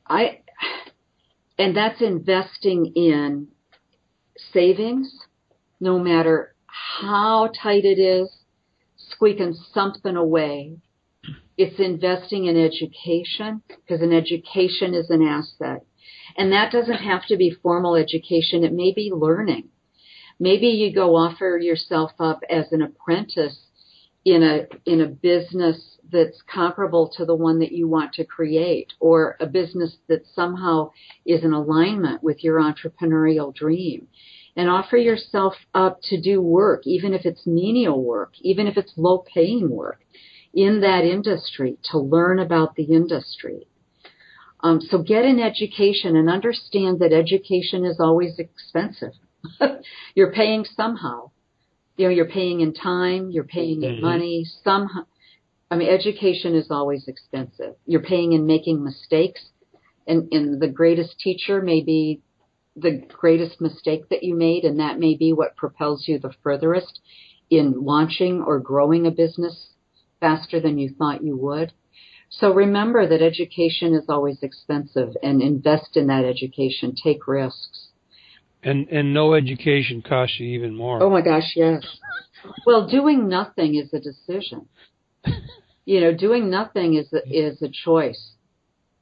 [0.07, 0.39] I,
[1.57, 3.47] and that's investing in
[4.53, 5.11] savings,
[5.79, 8.29] no matter how tight it is,
[8.95, 10.77] squeaking something away.
[11.57, 15.83] It's investing in education because an education is an asset.
[16.37, 18.63] And that doesn't have to be formal education.
[18.63, 19.69] It may be learning.
[20.39, 23.57] Maybe you go offer yourself up as an apprentice
[24.25, 28.93] in a, in a business that's comparable to the one that you want to create
[28.99, 30.91] or a business that somehow
[31.25, 34.07] is in alignment with your entrepreneurial dream
[34.55, 38.93] and offer yourself up to do work, even if it's menial work, even if it's
[38.97, 40.01] low paying work
[40.53, 43.67] in that industry to learn about the industry.
[44.61, 49.13] Um, so get an education and understand that education is always expensive.
[50.15, 51.31] you're paying somehow.
[51.97, 54.05] You know, you're paying in time, you're paying in mm-hmm.
[54.05, 55.05] money, somehow.
[55.69, 57.75] I mean, education is always expensive.
[57.85, 59.41] You're paying in making mistakes,
[60.05, 62.21] and, and the greatest teacher may be
[62.75, 66.99] the greatest mistake that you made, and that may be what propels you the furthest
[67.49, 69.69] in launching or growing a business
[70.19, 71.73] faster than you thought you would.
[72.29, 76.93] So remember that education is always expensive and invest in that education.
[76.93, 77.86] Take risks.
[78.63, 81.01] And and no education costs you even more.
[81.01, 81.85] Oh my gosh, yes.
[82.65, 84.67] Well, doing nothing is a decision.
[85.85, 88.33] You know, doing nothing is a, is a choice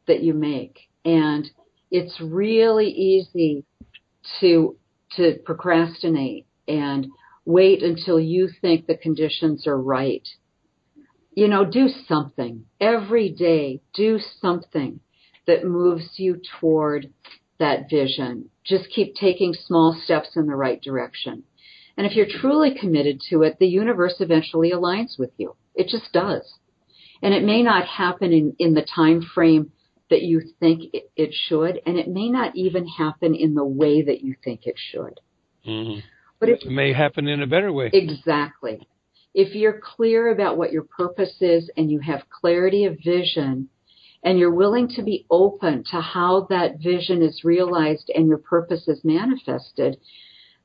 [0.08, 1.50] that you make, and
[1.90, 3.66] it's really easy
[4.40, 4.76] to
[5.16, 7.08] to procrastinate and
[7.46, 10.28] wait until you think the conditions are right.
[11.34, 13.82] You know, do something every day.
[13.94, 15.00] Do something
[15.48, 17.12] that moves you toward
[17.60, 18.50] that vision.
[18.64, 21.44] Just keep taking small steps in the right direction.
[21.98, 25.56] And if you're truly committed to it, the universe eventually aligns with you.
[25.74, 26.56] It just does.
[27.22, 29.72] And it may not happen in, in the time frame
[30.10, 34.04] that you think it, it should, and it may not even happen in the way
[34.04, 35.20] that you think it should.
[35.66, 36.02] Mm-hmm.
[36.40, 37.90] But it, it may happen in a better way.
[37.92, 38.88] Exactly.
[39.34, 43.70] If you're clear about what your purpose is and you have clarity of vision,
[44.26, 48.88] and you're willing to be open to how that vision is realized and your purpose
[48.88, 49.98] is manifested,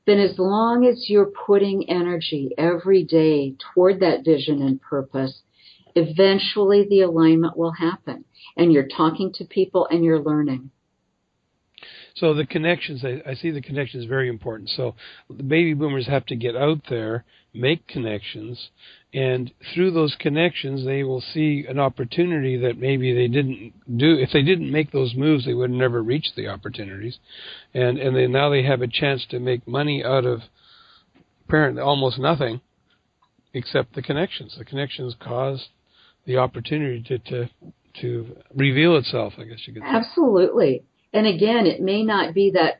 [0.07, 5.43] then as long as you're putting energy every day toward that vision and purpose,
[5.95, 8.25] eventually the alignment will happen.
[8.57, 10.71] And you're talking to people and you're learning.
[12.15, 14.69] So the connections, I, I, see the connections very important.
[14.69, 14.95] So
[15.29, 18.69] the baby boomers have to get out there, make connections,
[19.13, 24.13] and through those connections, they will see an opportunity that maybe they didn't do.
[24.17, 27.17] If they didn't make those moves, they would never reach the opportunities,
[27.73, 30.41] and and they, now they have a chance to make money out of
[31.45, 32.61] apparently almost nothing,
[33.53, 34.55] except the connections.
[34.57, 35.67] The connections cause
[36.25, 37.49] the opportunity to to
[37.99, 39.33] to reveal itself.
[39.37, 39.83] I guess you could.
[39.83, 39.89] Say.
[39.89, 42.79] Absolutely, and again, it may not be that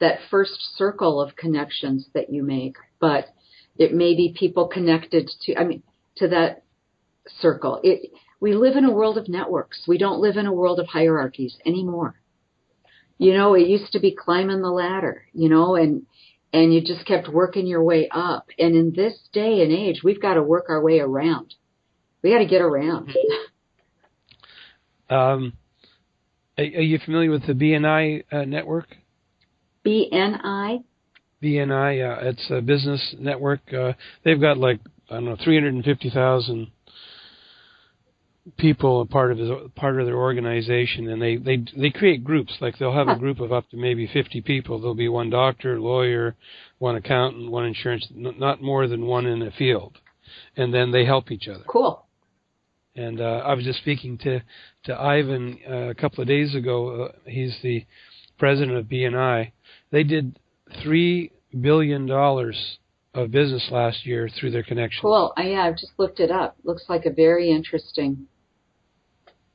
[0.00, 3.31] that first circle of connections that you make, but
[3.82, 5.82] it may be people connected to, I mean,
[6.16, 6.64] to that
[7.40, 7.80] circle.
[7.82, 9.84] It, we live in a world of networks.
[9.86, 12.16] We don't live in a world of hierarchies anymore.
[13.18, 16.06] You know, it used to be climbing the ladder, you know, and,
[16.52, 18.48] and you just kept working your way up.
[18.58, 21.54] And in this day and age, we've got to work our way around.
[22.22, 23.12] We got to get around.
[25.10, 25.52] Um,
[26.56, 28.96] are, you familiar with the BNI uh, network?
[29.84, 30.84] BNI?
[31.42, 32.18] BNI.
[32.18, 33.60] Uh, it's a business network.
[33.72, 33.92] Uh,
[34.24, 36.68] they've got like I don't know 350,000
[38.56, 42.54] people a part of his, part of their organization, and they they they create groups.
[42.60, 44.78] Like they'll have a group of up to maybe 50 people.
[44.78, 46.34] There'll be one doctor, lawyer,
[46.78, 49.98] one accountant, one insurance, not more than one in a field,
[50.56, 51.64] and then they help each other.
[51.66, 52.04] Cool.
[52.94, 54.40] And uh, I was just speaking to
[54.84, 57.04] to Ivan uh, a couple of days ago.
[57.04, 57.86] Uh, he's the
[58.38, 59.52] president of BNI.
[59.92, 60.38] They did
[60.82, 61.30] three
[61.60, 62.78] billion dollars
[63.14, 65.02] of business last year through their connection.
[65.02, 65.32] Cool.
[65.36, 66.56] I, yeah, I've just looked it up.
[66.64, 68.26] Looks like a very interesting,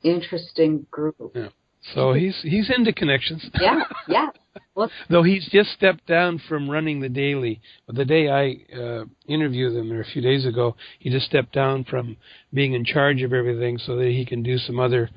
[0.02, 1.16] interesting group.
[1.34, 1.48] Yeah.
[1.94, 3.44] So he's he's into connections.
[3.60, 4.28] Yeah, yeah.
[4.74, 7.60] Well, Though he's just stepped down from running the daily.
[7.88, 12.16] The day I uh, interviewed him, a few days ago, he just stepped down from
[12.52, 15.10] being in charge of everything so that he can do some other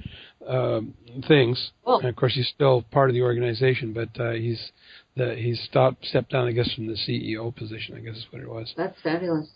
[0.47, 0.81] uh,
[1.27, 1.71] things.
[1.85, 1.99] Cool.
[1.99, 4.71] And of course, he's still part of the organization, but uh, he's
[5.17, 7.95] that he's stopped stepped down, I guess, from the CEO position.
[7.95, 8.73] I guess is what it was.
[8.77, 9.47] That's fabulous.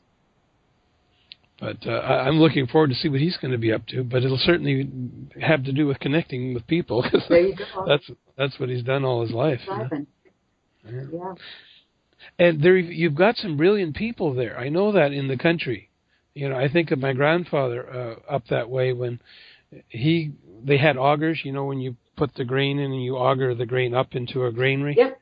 [1.60, 4.04] But uh, I, I'm looking forward to see what he's going to be up to.
[4.04, 4.90] But it'll certainly
[5.42, 7.02] have to do with connecting with people.
[7.04, 7.86] Cause there you go.
[7.88, 9.62] That's that's what he's done all his life.
[9.68, 10.08] You
[10.88, 11.34] yeah.
[12.38, 14.58] And there, you've got some brilliant people there.
[14.58, 15.90] I know that in the country.
[16.34, 19.20] You know, I think of my grandfather uh, up that way when
[19.88, 20.32] he
[20.66, 21.44] they had augers.
[21.44, 24.46] You know, when you put the grain in and you auger the grain up into
[24.46, 24.96] a granary.
[24.98, 25.20] Yep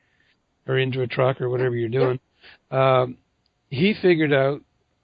[0.66, 2.18] or into a truck or whatever you're doing.
[2.70, 3.18] Um,
[3.70, 4.60] he figured out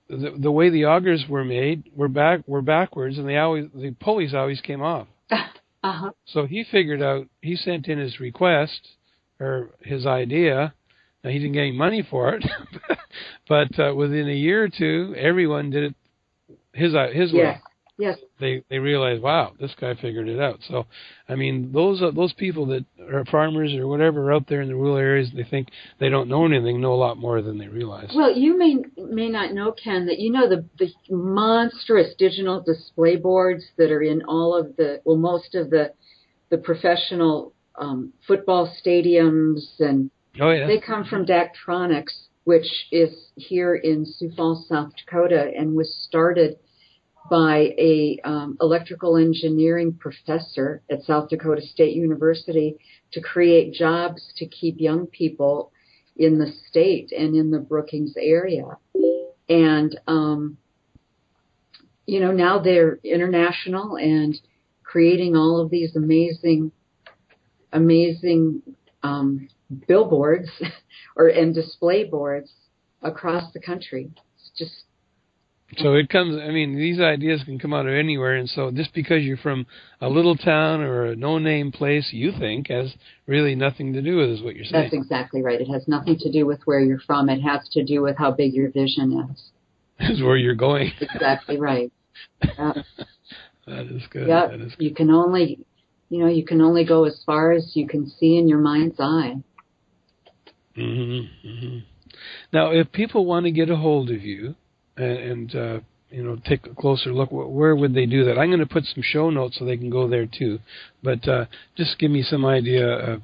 [0.09, 3.93] the, the way the augers were made were back were backwards, and they always the
[3.93, 5.07] pulleys always came off.
[5.83, 6.11] Uh-huh.
[6.27, 7.27] So he figured out.
[7.41, 8.87] He sent in his request
[9.41, 10.75] or his idea.
[11.25, 12.45] Now he didn't get any money for it,
[13.49, 15.95] but uh, within a year or two, everyone did it
[16.75, 17.61] his uh, his yeah.
[18.01, 18.19] Yes.
[18.41, 20.61] They they realize, wow, this guy figured it out.
[20.67, 20.87] So,
[21.29, 24.75] I mean, those uh, those people that are farmers or whatever out there in the
[24.75, 28.11] rural areas, they think they don't know anything, know a lot more than they realize.
[28.15, 33.17] Well, you may may not know, Ken, that you know the the monstrous digital display
[33.17, 35.93] boards that are in all of the well, most of the
[36.49, 40.67] the professional um, football stadiums, and oh, yeah.
[40.67, 46.57] they come from Daktronics, which is here in Sioux Falls, South Dakota, and was started
[47.29, 52.77] by a um, electrical engineering professor at South Dakota State University
[53.13, 55.73] to create jobs to keep young people
[56.17, 58.77] in the state and in the Brookings area.
[59.49, 60.59] And um,
[62.07, 64.37] you know now they're international and
[64.83, 66.73] creating all of these amazing,
[67.73, 68.61] amazing
[69.05, 69.49] um,
[69.87, 70.49] billboards
[71.17, 72.51] or and display boards
[73.03, 74.11] across the country.
[74.35, 74.85] It's just
[75.79, 76.37] so it comes.
[76.41, 79.67] I mean, these ideas can come out of anywhere, and so just because you're from
[80.01, 82.93] a little town or a no-name place, you think has
[83.27, 84.85] really nothing to do with is what you're saying.
[84.85, 85.61] That's exactly right.
[85.61, 87.29] It has nothing to do with where you're from.
[87.29, 89.43] It has to do with how big your vision is.
[90.11, 90.93] Is where you're going.
[90.99, 91.93] exactly right.
[92.43, 92.77] Yep.
[93.67, 94.29] that is good.
[94.29, 94.51] Yep.
[94.51, 95.59] That is You can only,
[96.09, 98.99] you know, you can only go as far as you can see in your mind's
[98.99, 99.35] eye.
[100.75, 101.79] Mm-hmm, mm-hmm.
[102.51, 104.55] Now, if people want to get a hold of you
[105.01, 105.81] and, and uh,
[106.11, 108.39] you know take a closer look, where would they do that?
[108.39, 110.59] I'm going to put some show notes so they can go there too.
[111.03, 111.47] But uh,
[111.77, 113.23] just give me some idea of,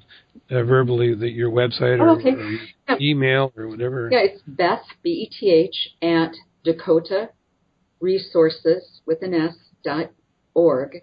[0.51, 2.33] uh, verbally that your website or, Oh, okay.
[2.33, 2.51] or
[2.89, 3.01] Yep.
[3.01, 4.09] email or whatever.
[4.11, 7.31] Yeah, it's Beth B E T H at Dakota
[8.01, 10.11] Resources with an S dot
[10.55, 11.03] org,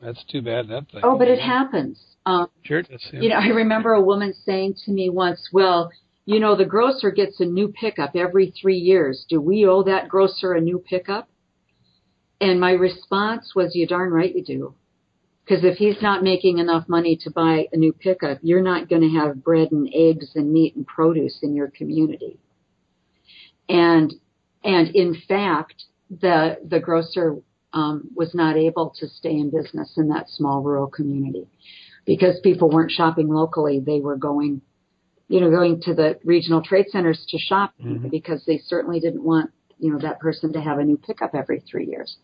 [0.01, 0.69] That's too bad.
[0.69, 1.01] That thing.
[1.03, 2.01] oh, but it happens.
[2.27, 3.07] Um, Sure does.
[3.13, 5.91] You know, I remember a woman saying to me once, well,
[6.27, 9.25] you know, the grocer gets a new pickup every three years.
[9.29, 11.29] Do we owe that grocer a new pickup?
[12.41, 14.75] And my response was, you darn right you do.
[15.43, 19.01] Because if he's not making enough money to buy a new pickup, you're not going
[19.01, 22.39] to have bread and eggs and meat and produce in your community.
[23.71, 24.13] And,
[24.65, 27.37] and in fact, the, the grocer,
[27.73, 31.47] um, was not able to stay in business in that small rural community
[32.07, 33.81] because people weren't shopping locally.
[33.81, 34.63] They were going,
[35.29, 38.11] you know, going to the regional trade centers to shop Mhm.
[38.11, 41.61] because they certainly didn't want, you know, that person to have a new pickup every
[41.61, 42.17] three years.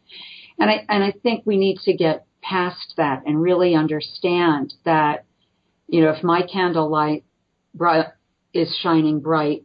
[0.59, 5.24] And I, and I think we need to get past that and really understand that,
[5.89, 7.24] you know, if my candlelight
[7.74, 8.07] bright,
[8.55, 9.64] is shining bright,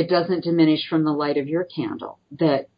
[0.00, 2.20] it doesn't diminish from the light of your candle.
[2.38, 2.68] That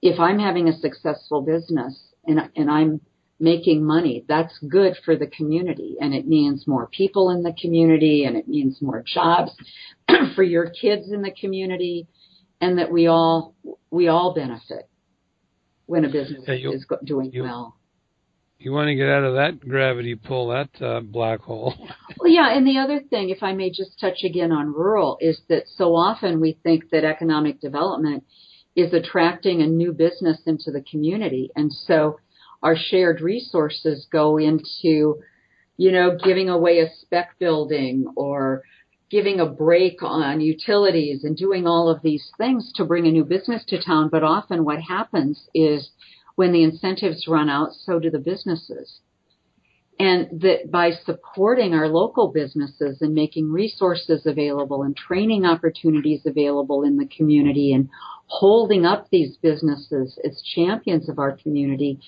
[0.00, 1.94] if I'm having a successful business
[2.26, 3.00] and, and I'm
[3.38, 8.24] making money, that's good for the community and it means more people in the community
[8.24, 9.52] and it means more jobs
[10.34, 12.06] for your kids in the community
[12.62, 13.54] and that we all,
[13.90, 14.88] we all benefit
[15.86, 17.76] when a business Yeah, you- is doing you- well.
[18.62, 21.74] You want to get out of that gravity pull, that uh, black hole.
[22.18, 25.40] Well, yeah, and the other thing, if I may just touch again on rural, is
[25.48, 28.24] that so often we think that economic development
[28.76, 31.50] is attracting a new business into the community.
[31.56, 32.18] And so
[32.62, 35.22] our shared resources go into,
[35.78, 38.64] you know, giving away a spec building or
[39.10, 43.24] giving a break on utilities and doing all of these things to bring a new
[43.24, 44.10] business to town.
[44.12, 45.88] But often what happens is
[46.40, 49.00] when the incentives run out, so do the businesses
[50.00, 56.82] and that by supporting our local businesses and making resources available and training opportunities available
[56.84, 57.90] in the community and
[58.26, 62.00] holding up these businesses as champions of our community,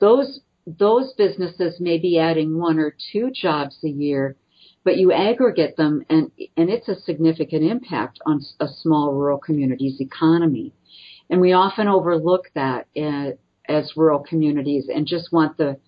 [0.00, 4.36] those those businesses may be adding one or two jobs a year,
[4.84, 9.98] but you aggregate them and and it's a significant impact on a small rural community's
[9.98, 10.74] economy.
[11.30, 13.30] And we often overlook that uh,
[13.70, 15.78] as rural communities and just want the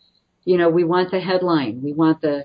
[0.44, 1.82] you know, we want the headline.
[1.82, 2.44] We want the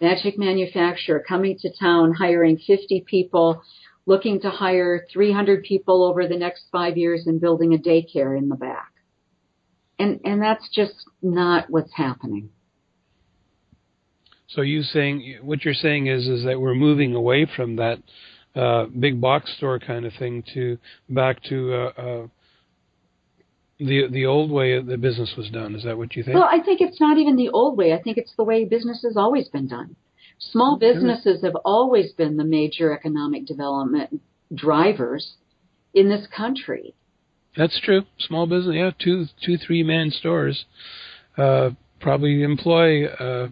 [0.00, 3.62] magic manufacturer coming to town, hiring 50 people
[4.06, 8.48] looking to hire 300 people over the next five years and building a daycare in
[8.48, 8.92] the back.
[9.98, 12.50] And, and that's just not what's happening.
[14.48, 17.98] So you saying what you're saying is is that we're moving away from that
[18.54, 20.76] uh, big box store kind of thing to
[21.08, 22.26] back to uh, uh,
[23.86, 25.74] the the old way the business was done.
[25.74, 26.36] Is that what you think?
[26.36, 27.92] Well, I think it's not even the old way.
[27.92, 29.96] I think it's the way business has always been done.
[30.38, 34.20] Small businesses have always been the major economic development
[34.52, 35.34] drivers
[35.94, 36.94] in this country.
[37.56, 38.02] That's true.
[38.18, 40.64] Small business, yeah, two, two, three man stores
[41.36, 41.70] uh,
[42.00, 43.48] probably employ uh,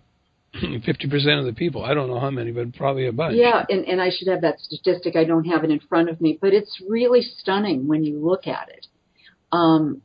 [0.85, 1.85] fifty percent of the people.
[1.85, 3.37] I don't know how many, but probably a bunch.
[3.37, 5.17] Yeah, and, and I should have that statistic.
[5.17, 8.47] I don't have it in front of me, but it's really stunning when you look
[8.47, 8.87] at it.
[9.53, 10.03] Um,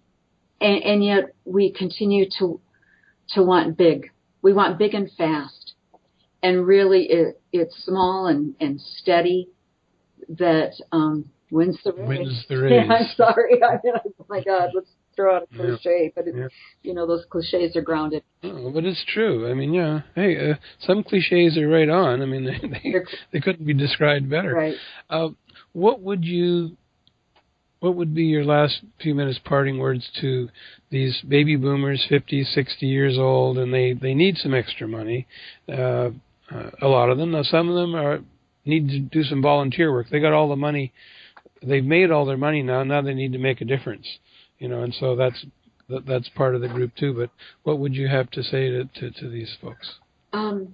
[0.62, 2.60] and, and yet we continue to
[3.30, 4.12] to want big.
[4.42, 5.74] We want big and fast,
[6.44, 9.50] and really it, it's small and, and steady
[10.30, 12.08] that um, wins the race.
[12.08, 12.72] Wins the race.
[12.88, 13.64] Yeah, I'm sorry.
[13.64, 16.48] I mean, oh my God, let's throw out a cliche, but it, yeah.
[16.84, 18.24] you know those cliches are grounded.
[18.44, 19.50] Oh, but it's true.
[19.50, 20.02] I mean, yeah.
[20.14, 22.22] Hey, uh, some cliches are right on.
[22.22, 22.94] I mean, they they,
[23.32, 24.54] they couldn't be described better.
[24.54, 24.76] Right.
[25.10, 25.30] Uh,
[25.74, 26.78] what would you
[27.86, 30.50] what would be your last few minutes parting words to
[30.90, 35.28] these baby boomers 50 60 years old and they they need some extra money
[35.70, 36.10] uh,
[36.52, 37.32] uh, a lot of them.
[37.32, 38.20] Now some of them are
[38.66, 40.08] need to do some volunteer work.
[40.10, 40.94] They got all the money
[41.62, 44.06] they've made all their money now now they need to make a difference
[44.60, 45.46] you know and so that's
[45.88, 47.30] that, that's part of the group too but
[47.64, 49.94] what would you have to say to to, to these folks?
[50.34, 50.74] Um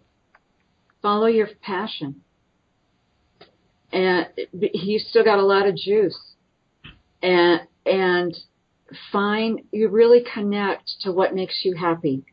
[1.01, 2.21] follow your passion.
[3.91, 6.17] And you still got a lot of juice
[7.21, 8.35] and and
[9.11, 12.23] find you really connect to what makes you happy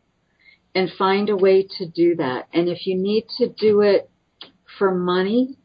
[0.74, 2.48] and find a way to do that.
[2.52, 4.10] And if you need to do it
[4.78, 5.56] for money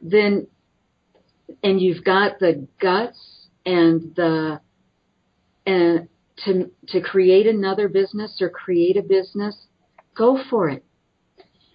[0.00, 0.46] then
[1.62, 4.60] and you've got the guts and the
[5.66, 6.08] and
[6.44, 9.66] to to create another business or create a business
[10.14, 10.84] go for it.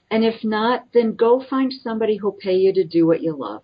[0.10, 3.64] And if not then go find somebody who'll pay you to do what you love.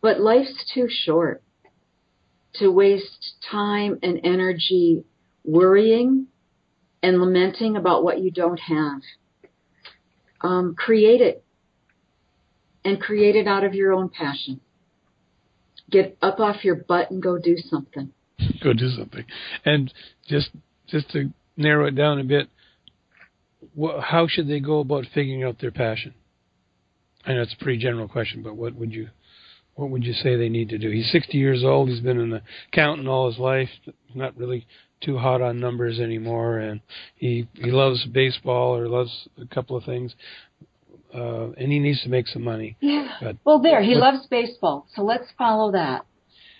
[0.00, 1.42] But life's too short
[2.54, 5.04] to waste time and energy
[5.44, 6.26] worrying
[7.02, 9.00] and lamenting about what you don't have.
[10.40, 11.44] Um, create it
[12.84, 14.60] and create it out of your own passion.
[15.90, 18.12] Get up off your butt and go do something.
[18.62, 19.24] Go do something.
[19.64, 19.92] And
[20.26, 20.50] just
[20.88, 22.48] just to narrow it down a bit,
[24.00, 26.14] how should they go about figuring out their passion?
[27.24, 29.08] I know it's a pretty general question, but what would you
[29.74, 30.90] what would you say they need to do?
[30.90, 31.88] He's 60 years old.
[31.88, 32.42] He's been an
[32.72, 33.70] accountant all his life.
[34.14, 34.66] Not really
[35.00, 36.80] too hot on numbers anymore, and
[37.16, 40.14] he he loves baseball or loves a couple of things.
[41.14, 42.76] Uh, and he needs to make some money.
[42.80, 43.06] Yeah.
[43.20, 46.06] But, well, there he loves baseball, so let's follow that.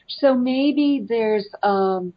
[0.09, 2.13] So maybe there's um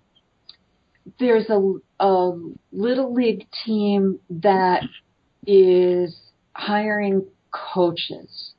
[1.19, 2.31] there's a a
[2.71, 4.83] little league team that
[5.45, 6.15] is
[6.53, 8.54] hiring coaches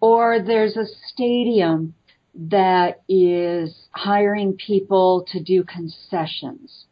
[0.00, 1.94] or there's a stadium
[2.34, 6.84] that is hiring people to do concessions.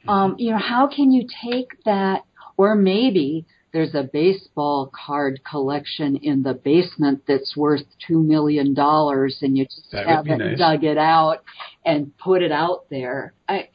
[0.00, 0.08] Mm-hmm.
[0.08, 2.22] Um, you know, how can you take that,
[2.56, 9.38] or maybe there's a baseball card collection in the basement that's worth two million dollars,
[9.42, 10.58] and you just haven't nice.
[10.58, 11.42] dug it out
[11.84, 13.34] and put it out there.
[13.48, 13.68] I,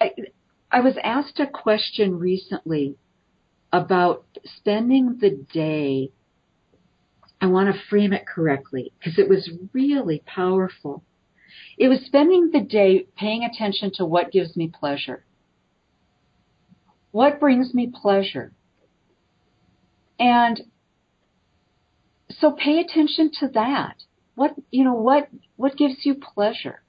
[0.00, 0.10] I,
[0.70, 2.96] I was asked a question recently
[3.72, 4.24] about
[4.58, 6.10] spending the day
[7.42, 11.02] I want to frame it correctly because it was really powerful.
[11.76, 15.24] It was spending the day paying attention to what gives me pleasure.
[17.10, 18.52] What brings me pleasure?
[20.20, 20.60] And
[22.30, 23.96] so pay attention to that.
[24.36, 26.84] What, you know, what, what gives you pleasure?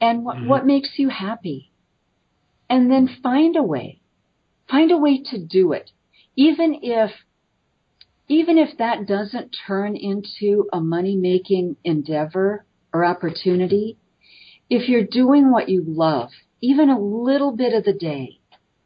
[0.00, 0.48] And what, mm-hmm.
[0.48, 1.70] what makes you happy?
[2.70, 4.00] And then find a way.
[4.70, 5.90] Find a way to do it.
[6.34, 7.10] Even if
[8.28, 13.96] even if that doesn't turn into a money making endeavor or opportunity,
[14.68, 16.28] if you're doing what you love,
[16.60, 18.38] even a little bit of the day,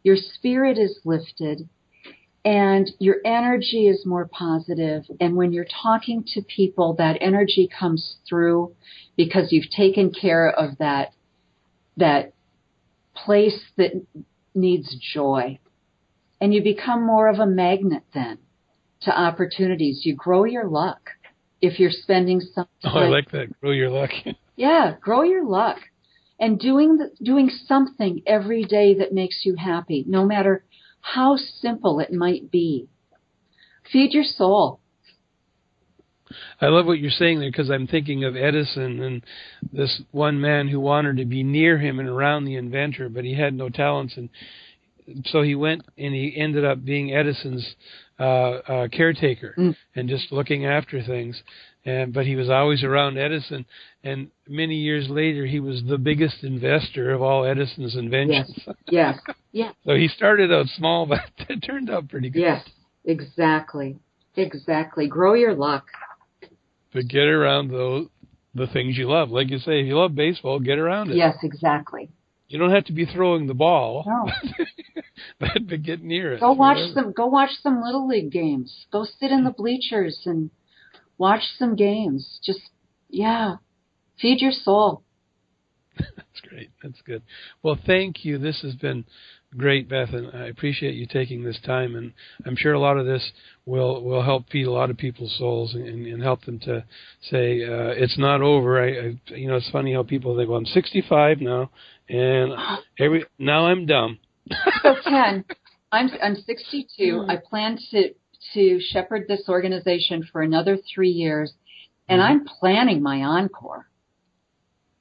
[0.05, 1.69] your spirit is lifted
[2.45, 5.05] and your energy is more positive.
[5.21, 8.75] And when you're talking to people, that energy comes through
[9.17, 11.13] because you've taken care of that,
[11.97, 12.33] that
[13.15, 13.93] place that
[14.55, 15.59] needs joy.
[16.41, 18.39] And you become more of a magnet then
[19.05, 20.01] to opportunities.
[20.05, 21.11] You grow your luck
[21.61, 22.93] if you're spending some time.
[22.95, 23.59] Oh, I like that.
[23.61, 24.11] Grow your luck.
[24.57, 25.79] yeah, grow your luck.
[26.39, 30.65] And doing the, doing something every day that makes you happy, no matter
[31.01, 32.89] how simple it might be.
[33.93, 34.81] Feed your soul.
[36.61, 39.25] I love what you're saying there because I'm thinking of Edison and
[39.73, 43.35] this one man who wanted to be near him and around the inventor, but he
[43.35, 44.31] had no talents, and
[45.27, 47.75] so he went and he ended up being Edison's
[48.23, 49.75] uh, uh, caretaker mm.
[49.97, 51.43] and just looking after things.
[51.85, 53.67] And but he was always around Edison,
[54.05, 58.55] and many years later he was the biggest investor of all Edison's inventions.
[58.57, 59.75] Yes, yes, yes.
[59.85, 61.19] so he started out small, but
[61.49, 62.43] it turned out pretty good.
[62.43, 62.65] Yes,
[63.05, 63.99] exactly,
[64.37, 65.09] exactly.
[65.09, 65.87] Grow your luck.
[66.93, 68.07] But get around those
[68.55, 69.31] the things you love.
[69.31, 71.17] Like you say, if you love baseball, get around it.
[71.17, 72.11] Yes, exactly.
[72.53, 74.05] You don't have to be throwing the ball.
[74.07, 74.31] No.
[75.41, 76.41] but, but get near it.
[76.41, 76.93] Go watch whatever.
[76.93, 78.85] some go watch some little league games.
[78.93, 79.63] Go sit in the mm-hmm.
[79.63, 80.51] bleachers and
[81.17, 82.41] watch some games.
[82.45, 82.61] Just
[83.09, 83.55] yeah.
[84.21, 85.03] Feed your soul.
[85.99, 86.71] That's great.
[86.83, 87.23] That's good.
[87.63, 88.37] Well, thank you.
[88.37, 89.07] This has been
[89.57, 91.95] great, Beth, and I appreciate you taking this time.
[91.95, 92.13] And
[92.47, 93.33] I'm sure a lot of this
[93.67, 96.85] will will help feed a lot of people's souls and, and help them to
[97.31, 98.83] say uh, it's not over.
[98.83, 101.71] I, I, you know, it's funny how people think, well, I'm 65 now,
[102.09, 102.53] and
[102.99, 104.19] every now I'm dumb.
[104.83, 105.45] so Ken,
[105.93, 107.03] I'm I'm 62.
[107.03, 107.31] Mm.
[107.31, 108.15] I plan to
[108.55, 111.53] to shepherd this organization for another three years,
[112.09, 112.25] and mm.
[112.25, 113.89] I'm planning my encore.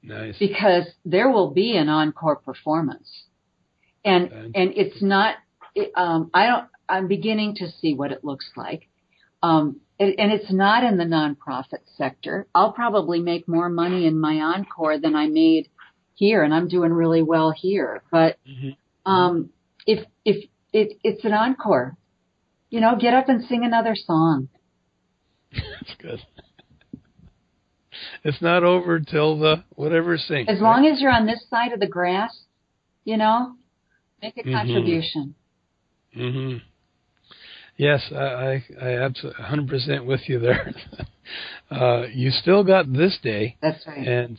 [0.04, 0.36] Nice.
[0.38, 3.08] Because there will be an encore performance,
[4.04, 5.36] and and it's not.
[5.74, 6.66] It, um, I don't.
[6.88, 8.88] I'm beginning to see what it looks like.
[9.42, 12.46] Um, it, and it's not in the nonprofit sector.
[12.54, 15.68] I'll probably make more money in my encore than I made
[16.14, 18.02] here and I'm doing really well here.
[18.10, 19.10] But mm-hmm.
[19.10, 19.50] um,
[19.86, 21.96] if if it, it's an encore,
[22.70, 24.48] you know, get up and sing another song.
[25.52, 26.20] That's good.
[28.24, 30.48] It's not over till the whatever sings.
[30.48, 32.32] As long as you're on this side of the grass,
[33.04, 33.54] you know,
[34.22, 34.52] make a mm-hmm.
[34.54, 35.34] contribution.
[36.16, 36.62] Mhm.
[37.76, 40.74] Yes, I I, I absolutely 100% with you there.
[41.70, 43.56] uh, you still got this day.
[43.60, 44.06] That's right.
[44.06, 44.38] And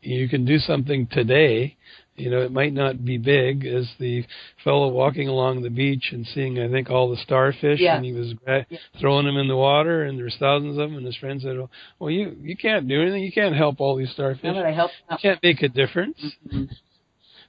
[0.00, 1.76] you can do something today.
[2.16, 4.24] You know, it might not be big as the
[4.62, 7.96] fellow walking along the beach and seeing, I think, all the starfish, yeah.
[7.96, 8.78] and he was gra- yeah.
[9.00, 10.96] throwing them in the water, and there's thousands of them.
[10.96, 11.56] And his friend said,
[11.98, 13.22] "Well, you you can't do anything.
[13.22, 14.44] You can't help all these starfish.
[14.44, 14.90] No, but I help.
[15.10, 16.64] You can't make a difference." Mm-hmm.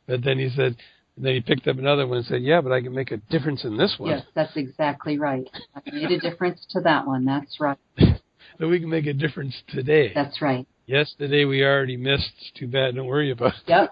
[0.07, 0.75] But then he said,
[1.17, 3.63] then he picked up another one and said, "Yeah, but I can make a difference
[3.63, 5.47] in this one." Yes, that's exactly right.
[5.75, 7.25] I made a difference to that one.
[7.25, 7.77] That's right.
[7.97, 10.11] so we can make a difference today.
[10.13, 10.65] That's right.
[10.85, 12.55] Yesterday we already missed.
[12.55, 12.95] Too bad.
[12.95, 13.63] Don't worry about it.
[13.67, 13.91] Yep.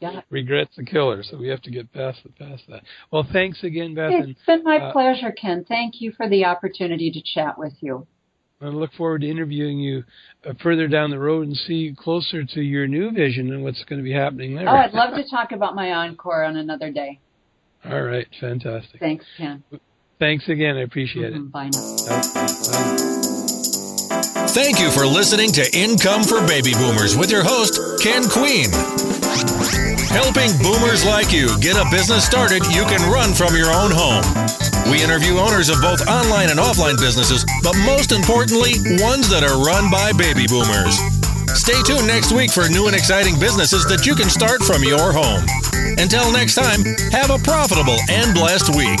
[0.00, 0.20] Yeah.
[0.30, 2.82] Regrets the killer, so we have to get past the past that.
[3.10, 4.12] Well, thanks again, Beth.
[4.14, 5.64] It's been my uh, pleasure, Ken.
[5.68, 8.06] Thank you for the opportunity to chat with you.
[8.62, 10.04] I look forward to interviewing you
[10.44, 13.98] uh, further down the road and see closer to your new vision and what's going
[13.98, 14.68] to be happening there.
[14.68, 17.18] Oh, I'd love to talk about my encore on another day.
[17.84, 19.00] All right, fantastic.
[19.00, 19.64] Thanks, Ken.
[20.18, 20.76] Thanks again.
[20.76, 21.46] I appreciate mm-hmm.
[21.46, 21.52] it.
[21.52, 21.96] Bye now.
[22.74, 23.10] Bye.
[24.50, 28.68] Thank you for listening to Income for Baby Boomers with your host, Ken Queen.
[30.10, 34.69] Helping boomers like you get a business started you can run from your own home.
[34.90, 39.62] We interview owners of both online and offline businesses, but most importantly, ones that are
[39.62, 40.98] run by baby boomers.
[41.54, 45.12] Stay tuned next week for new and exciting businesses that you can start from your
[45.12, 45.46] home.
[45.98, 46.82] Until next time,
[47.14, 48.98] have a profitable and blessed week.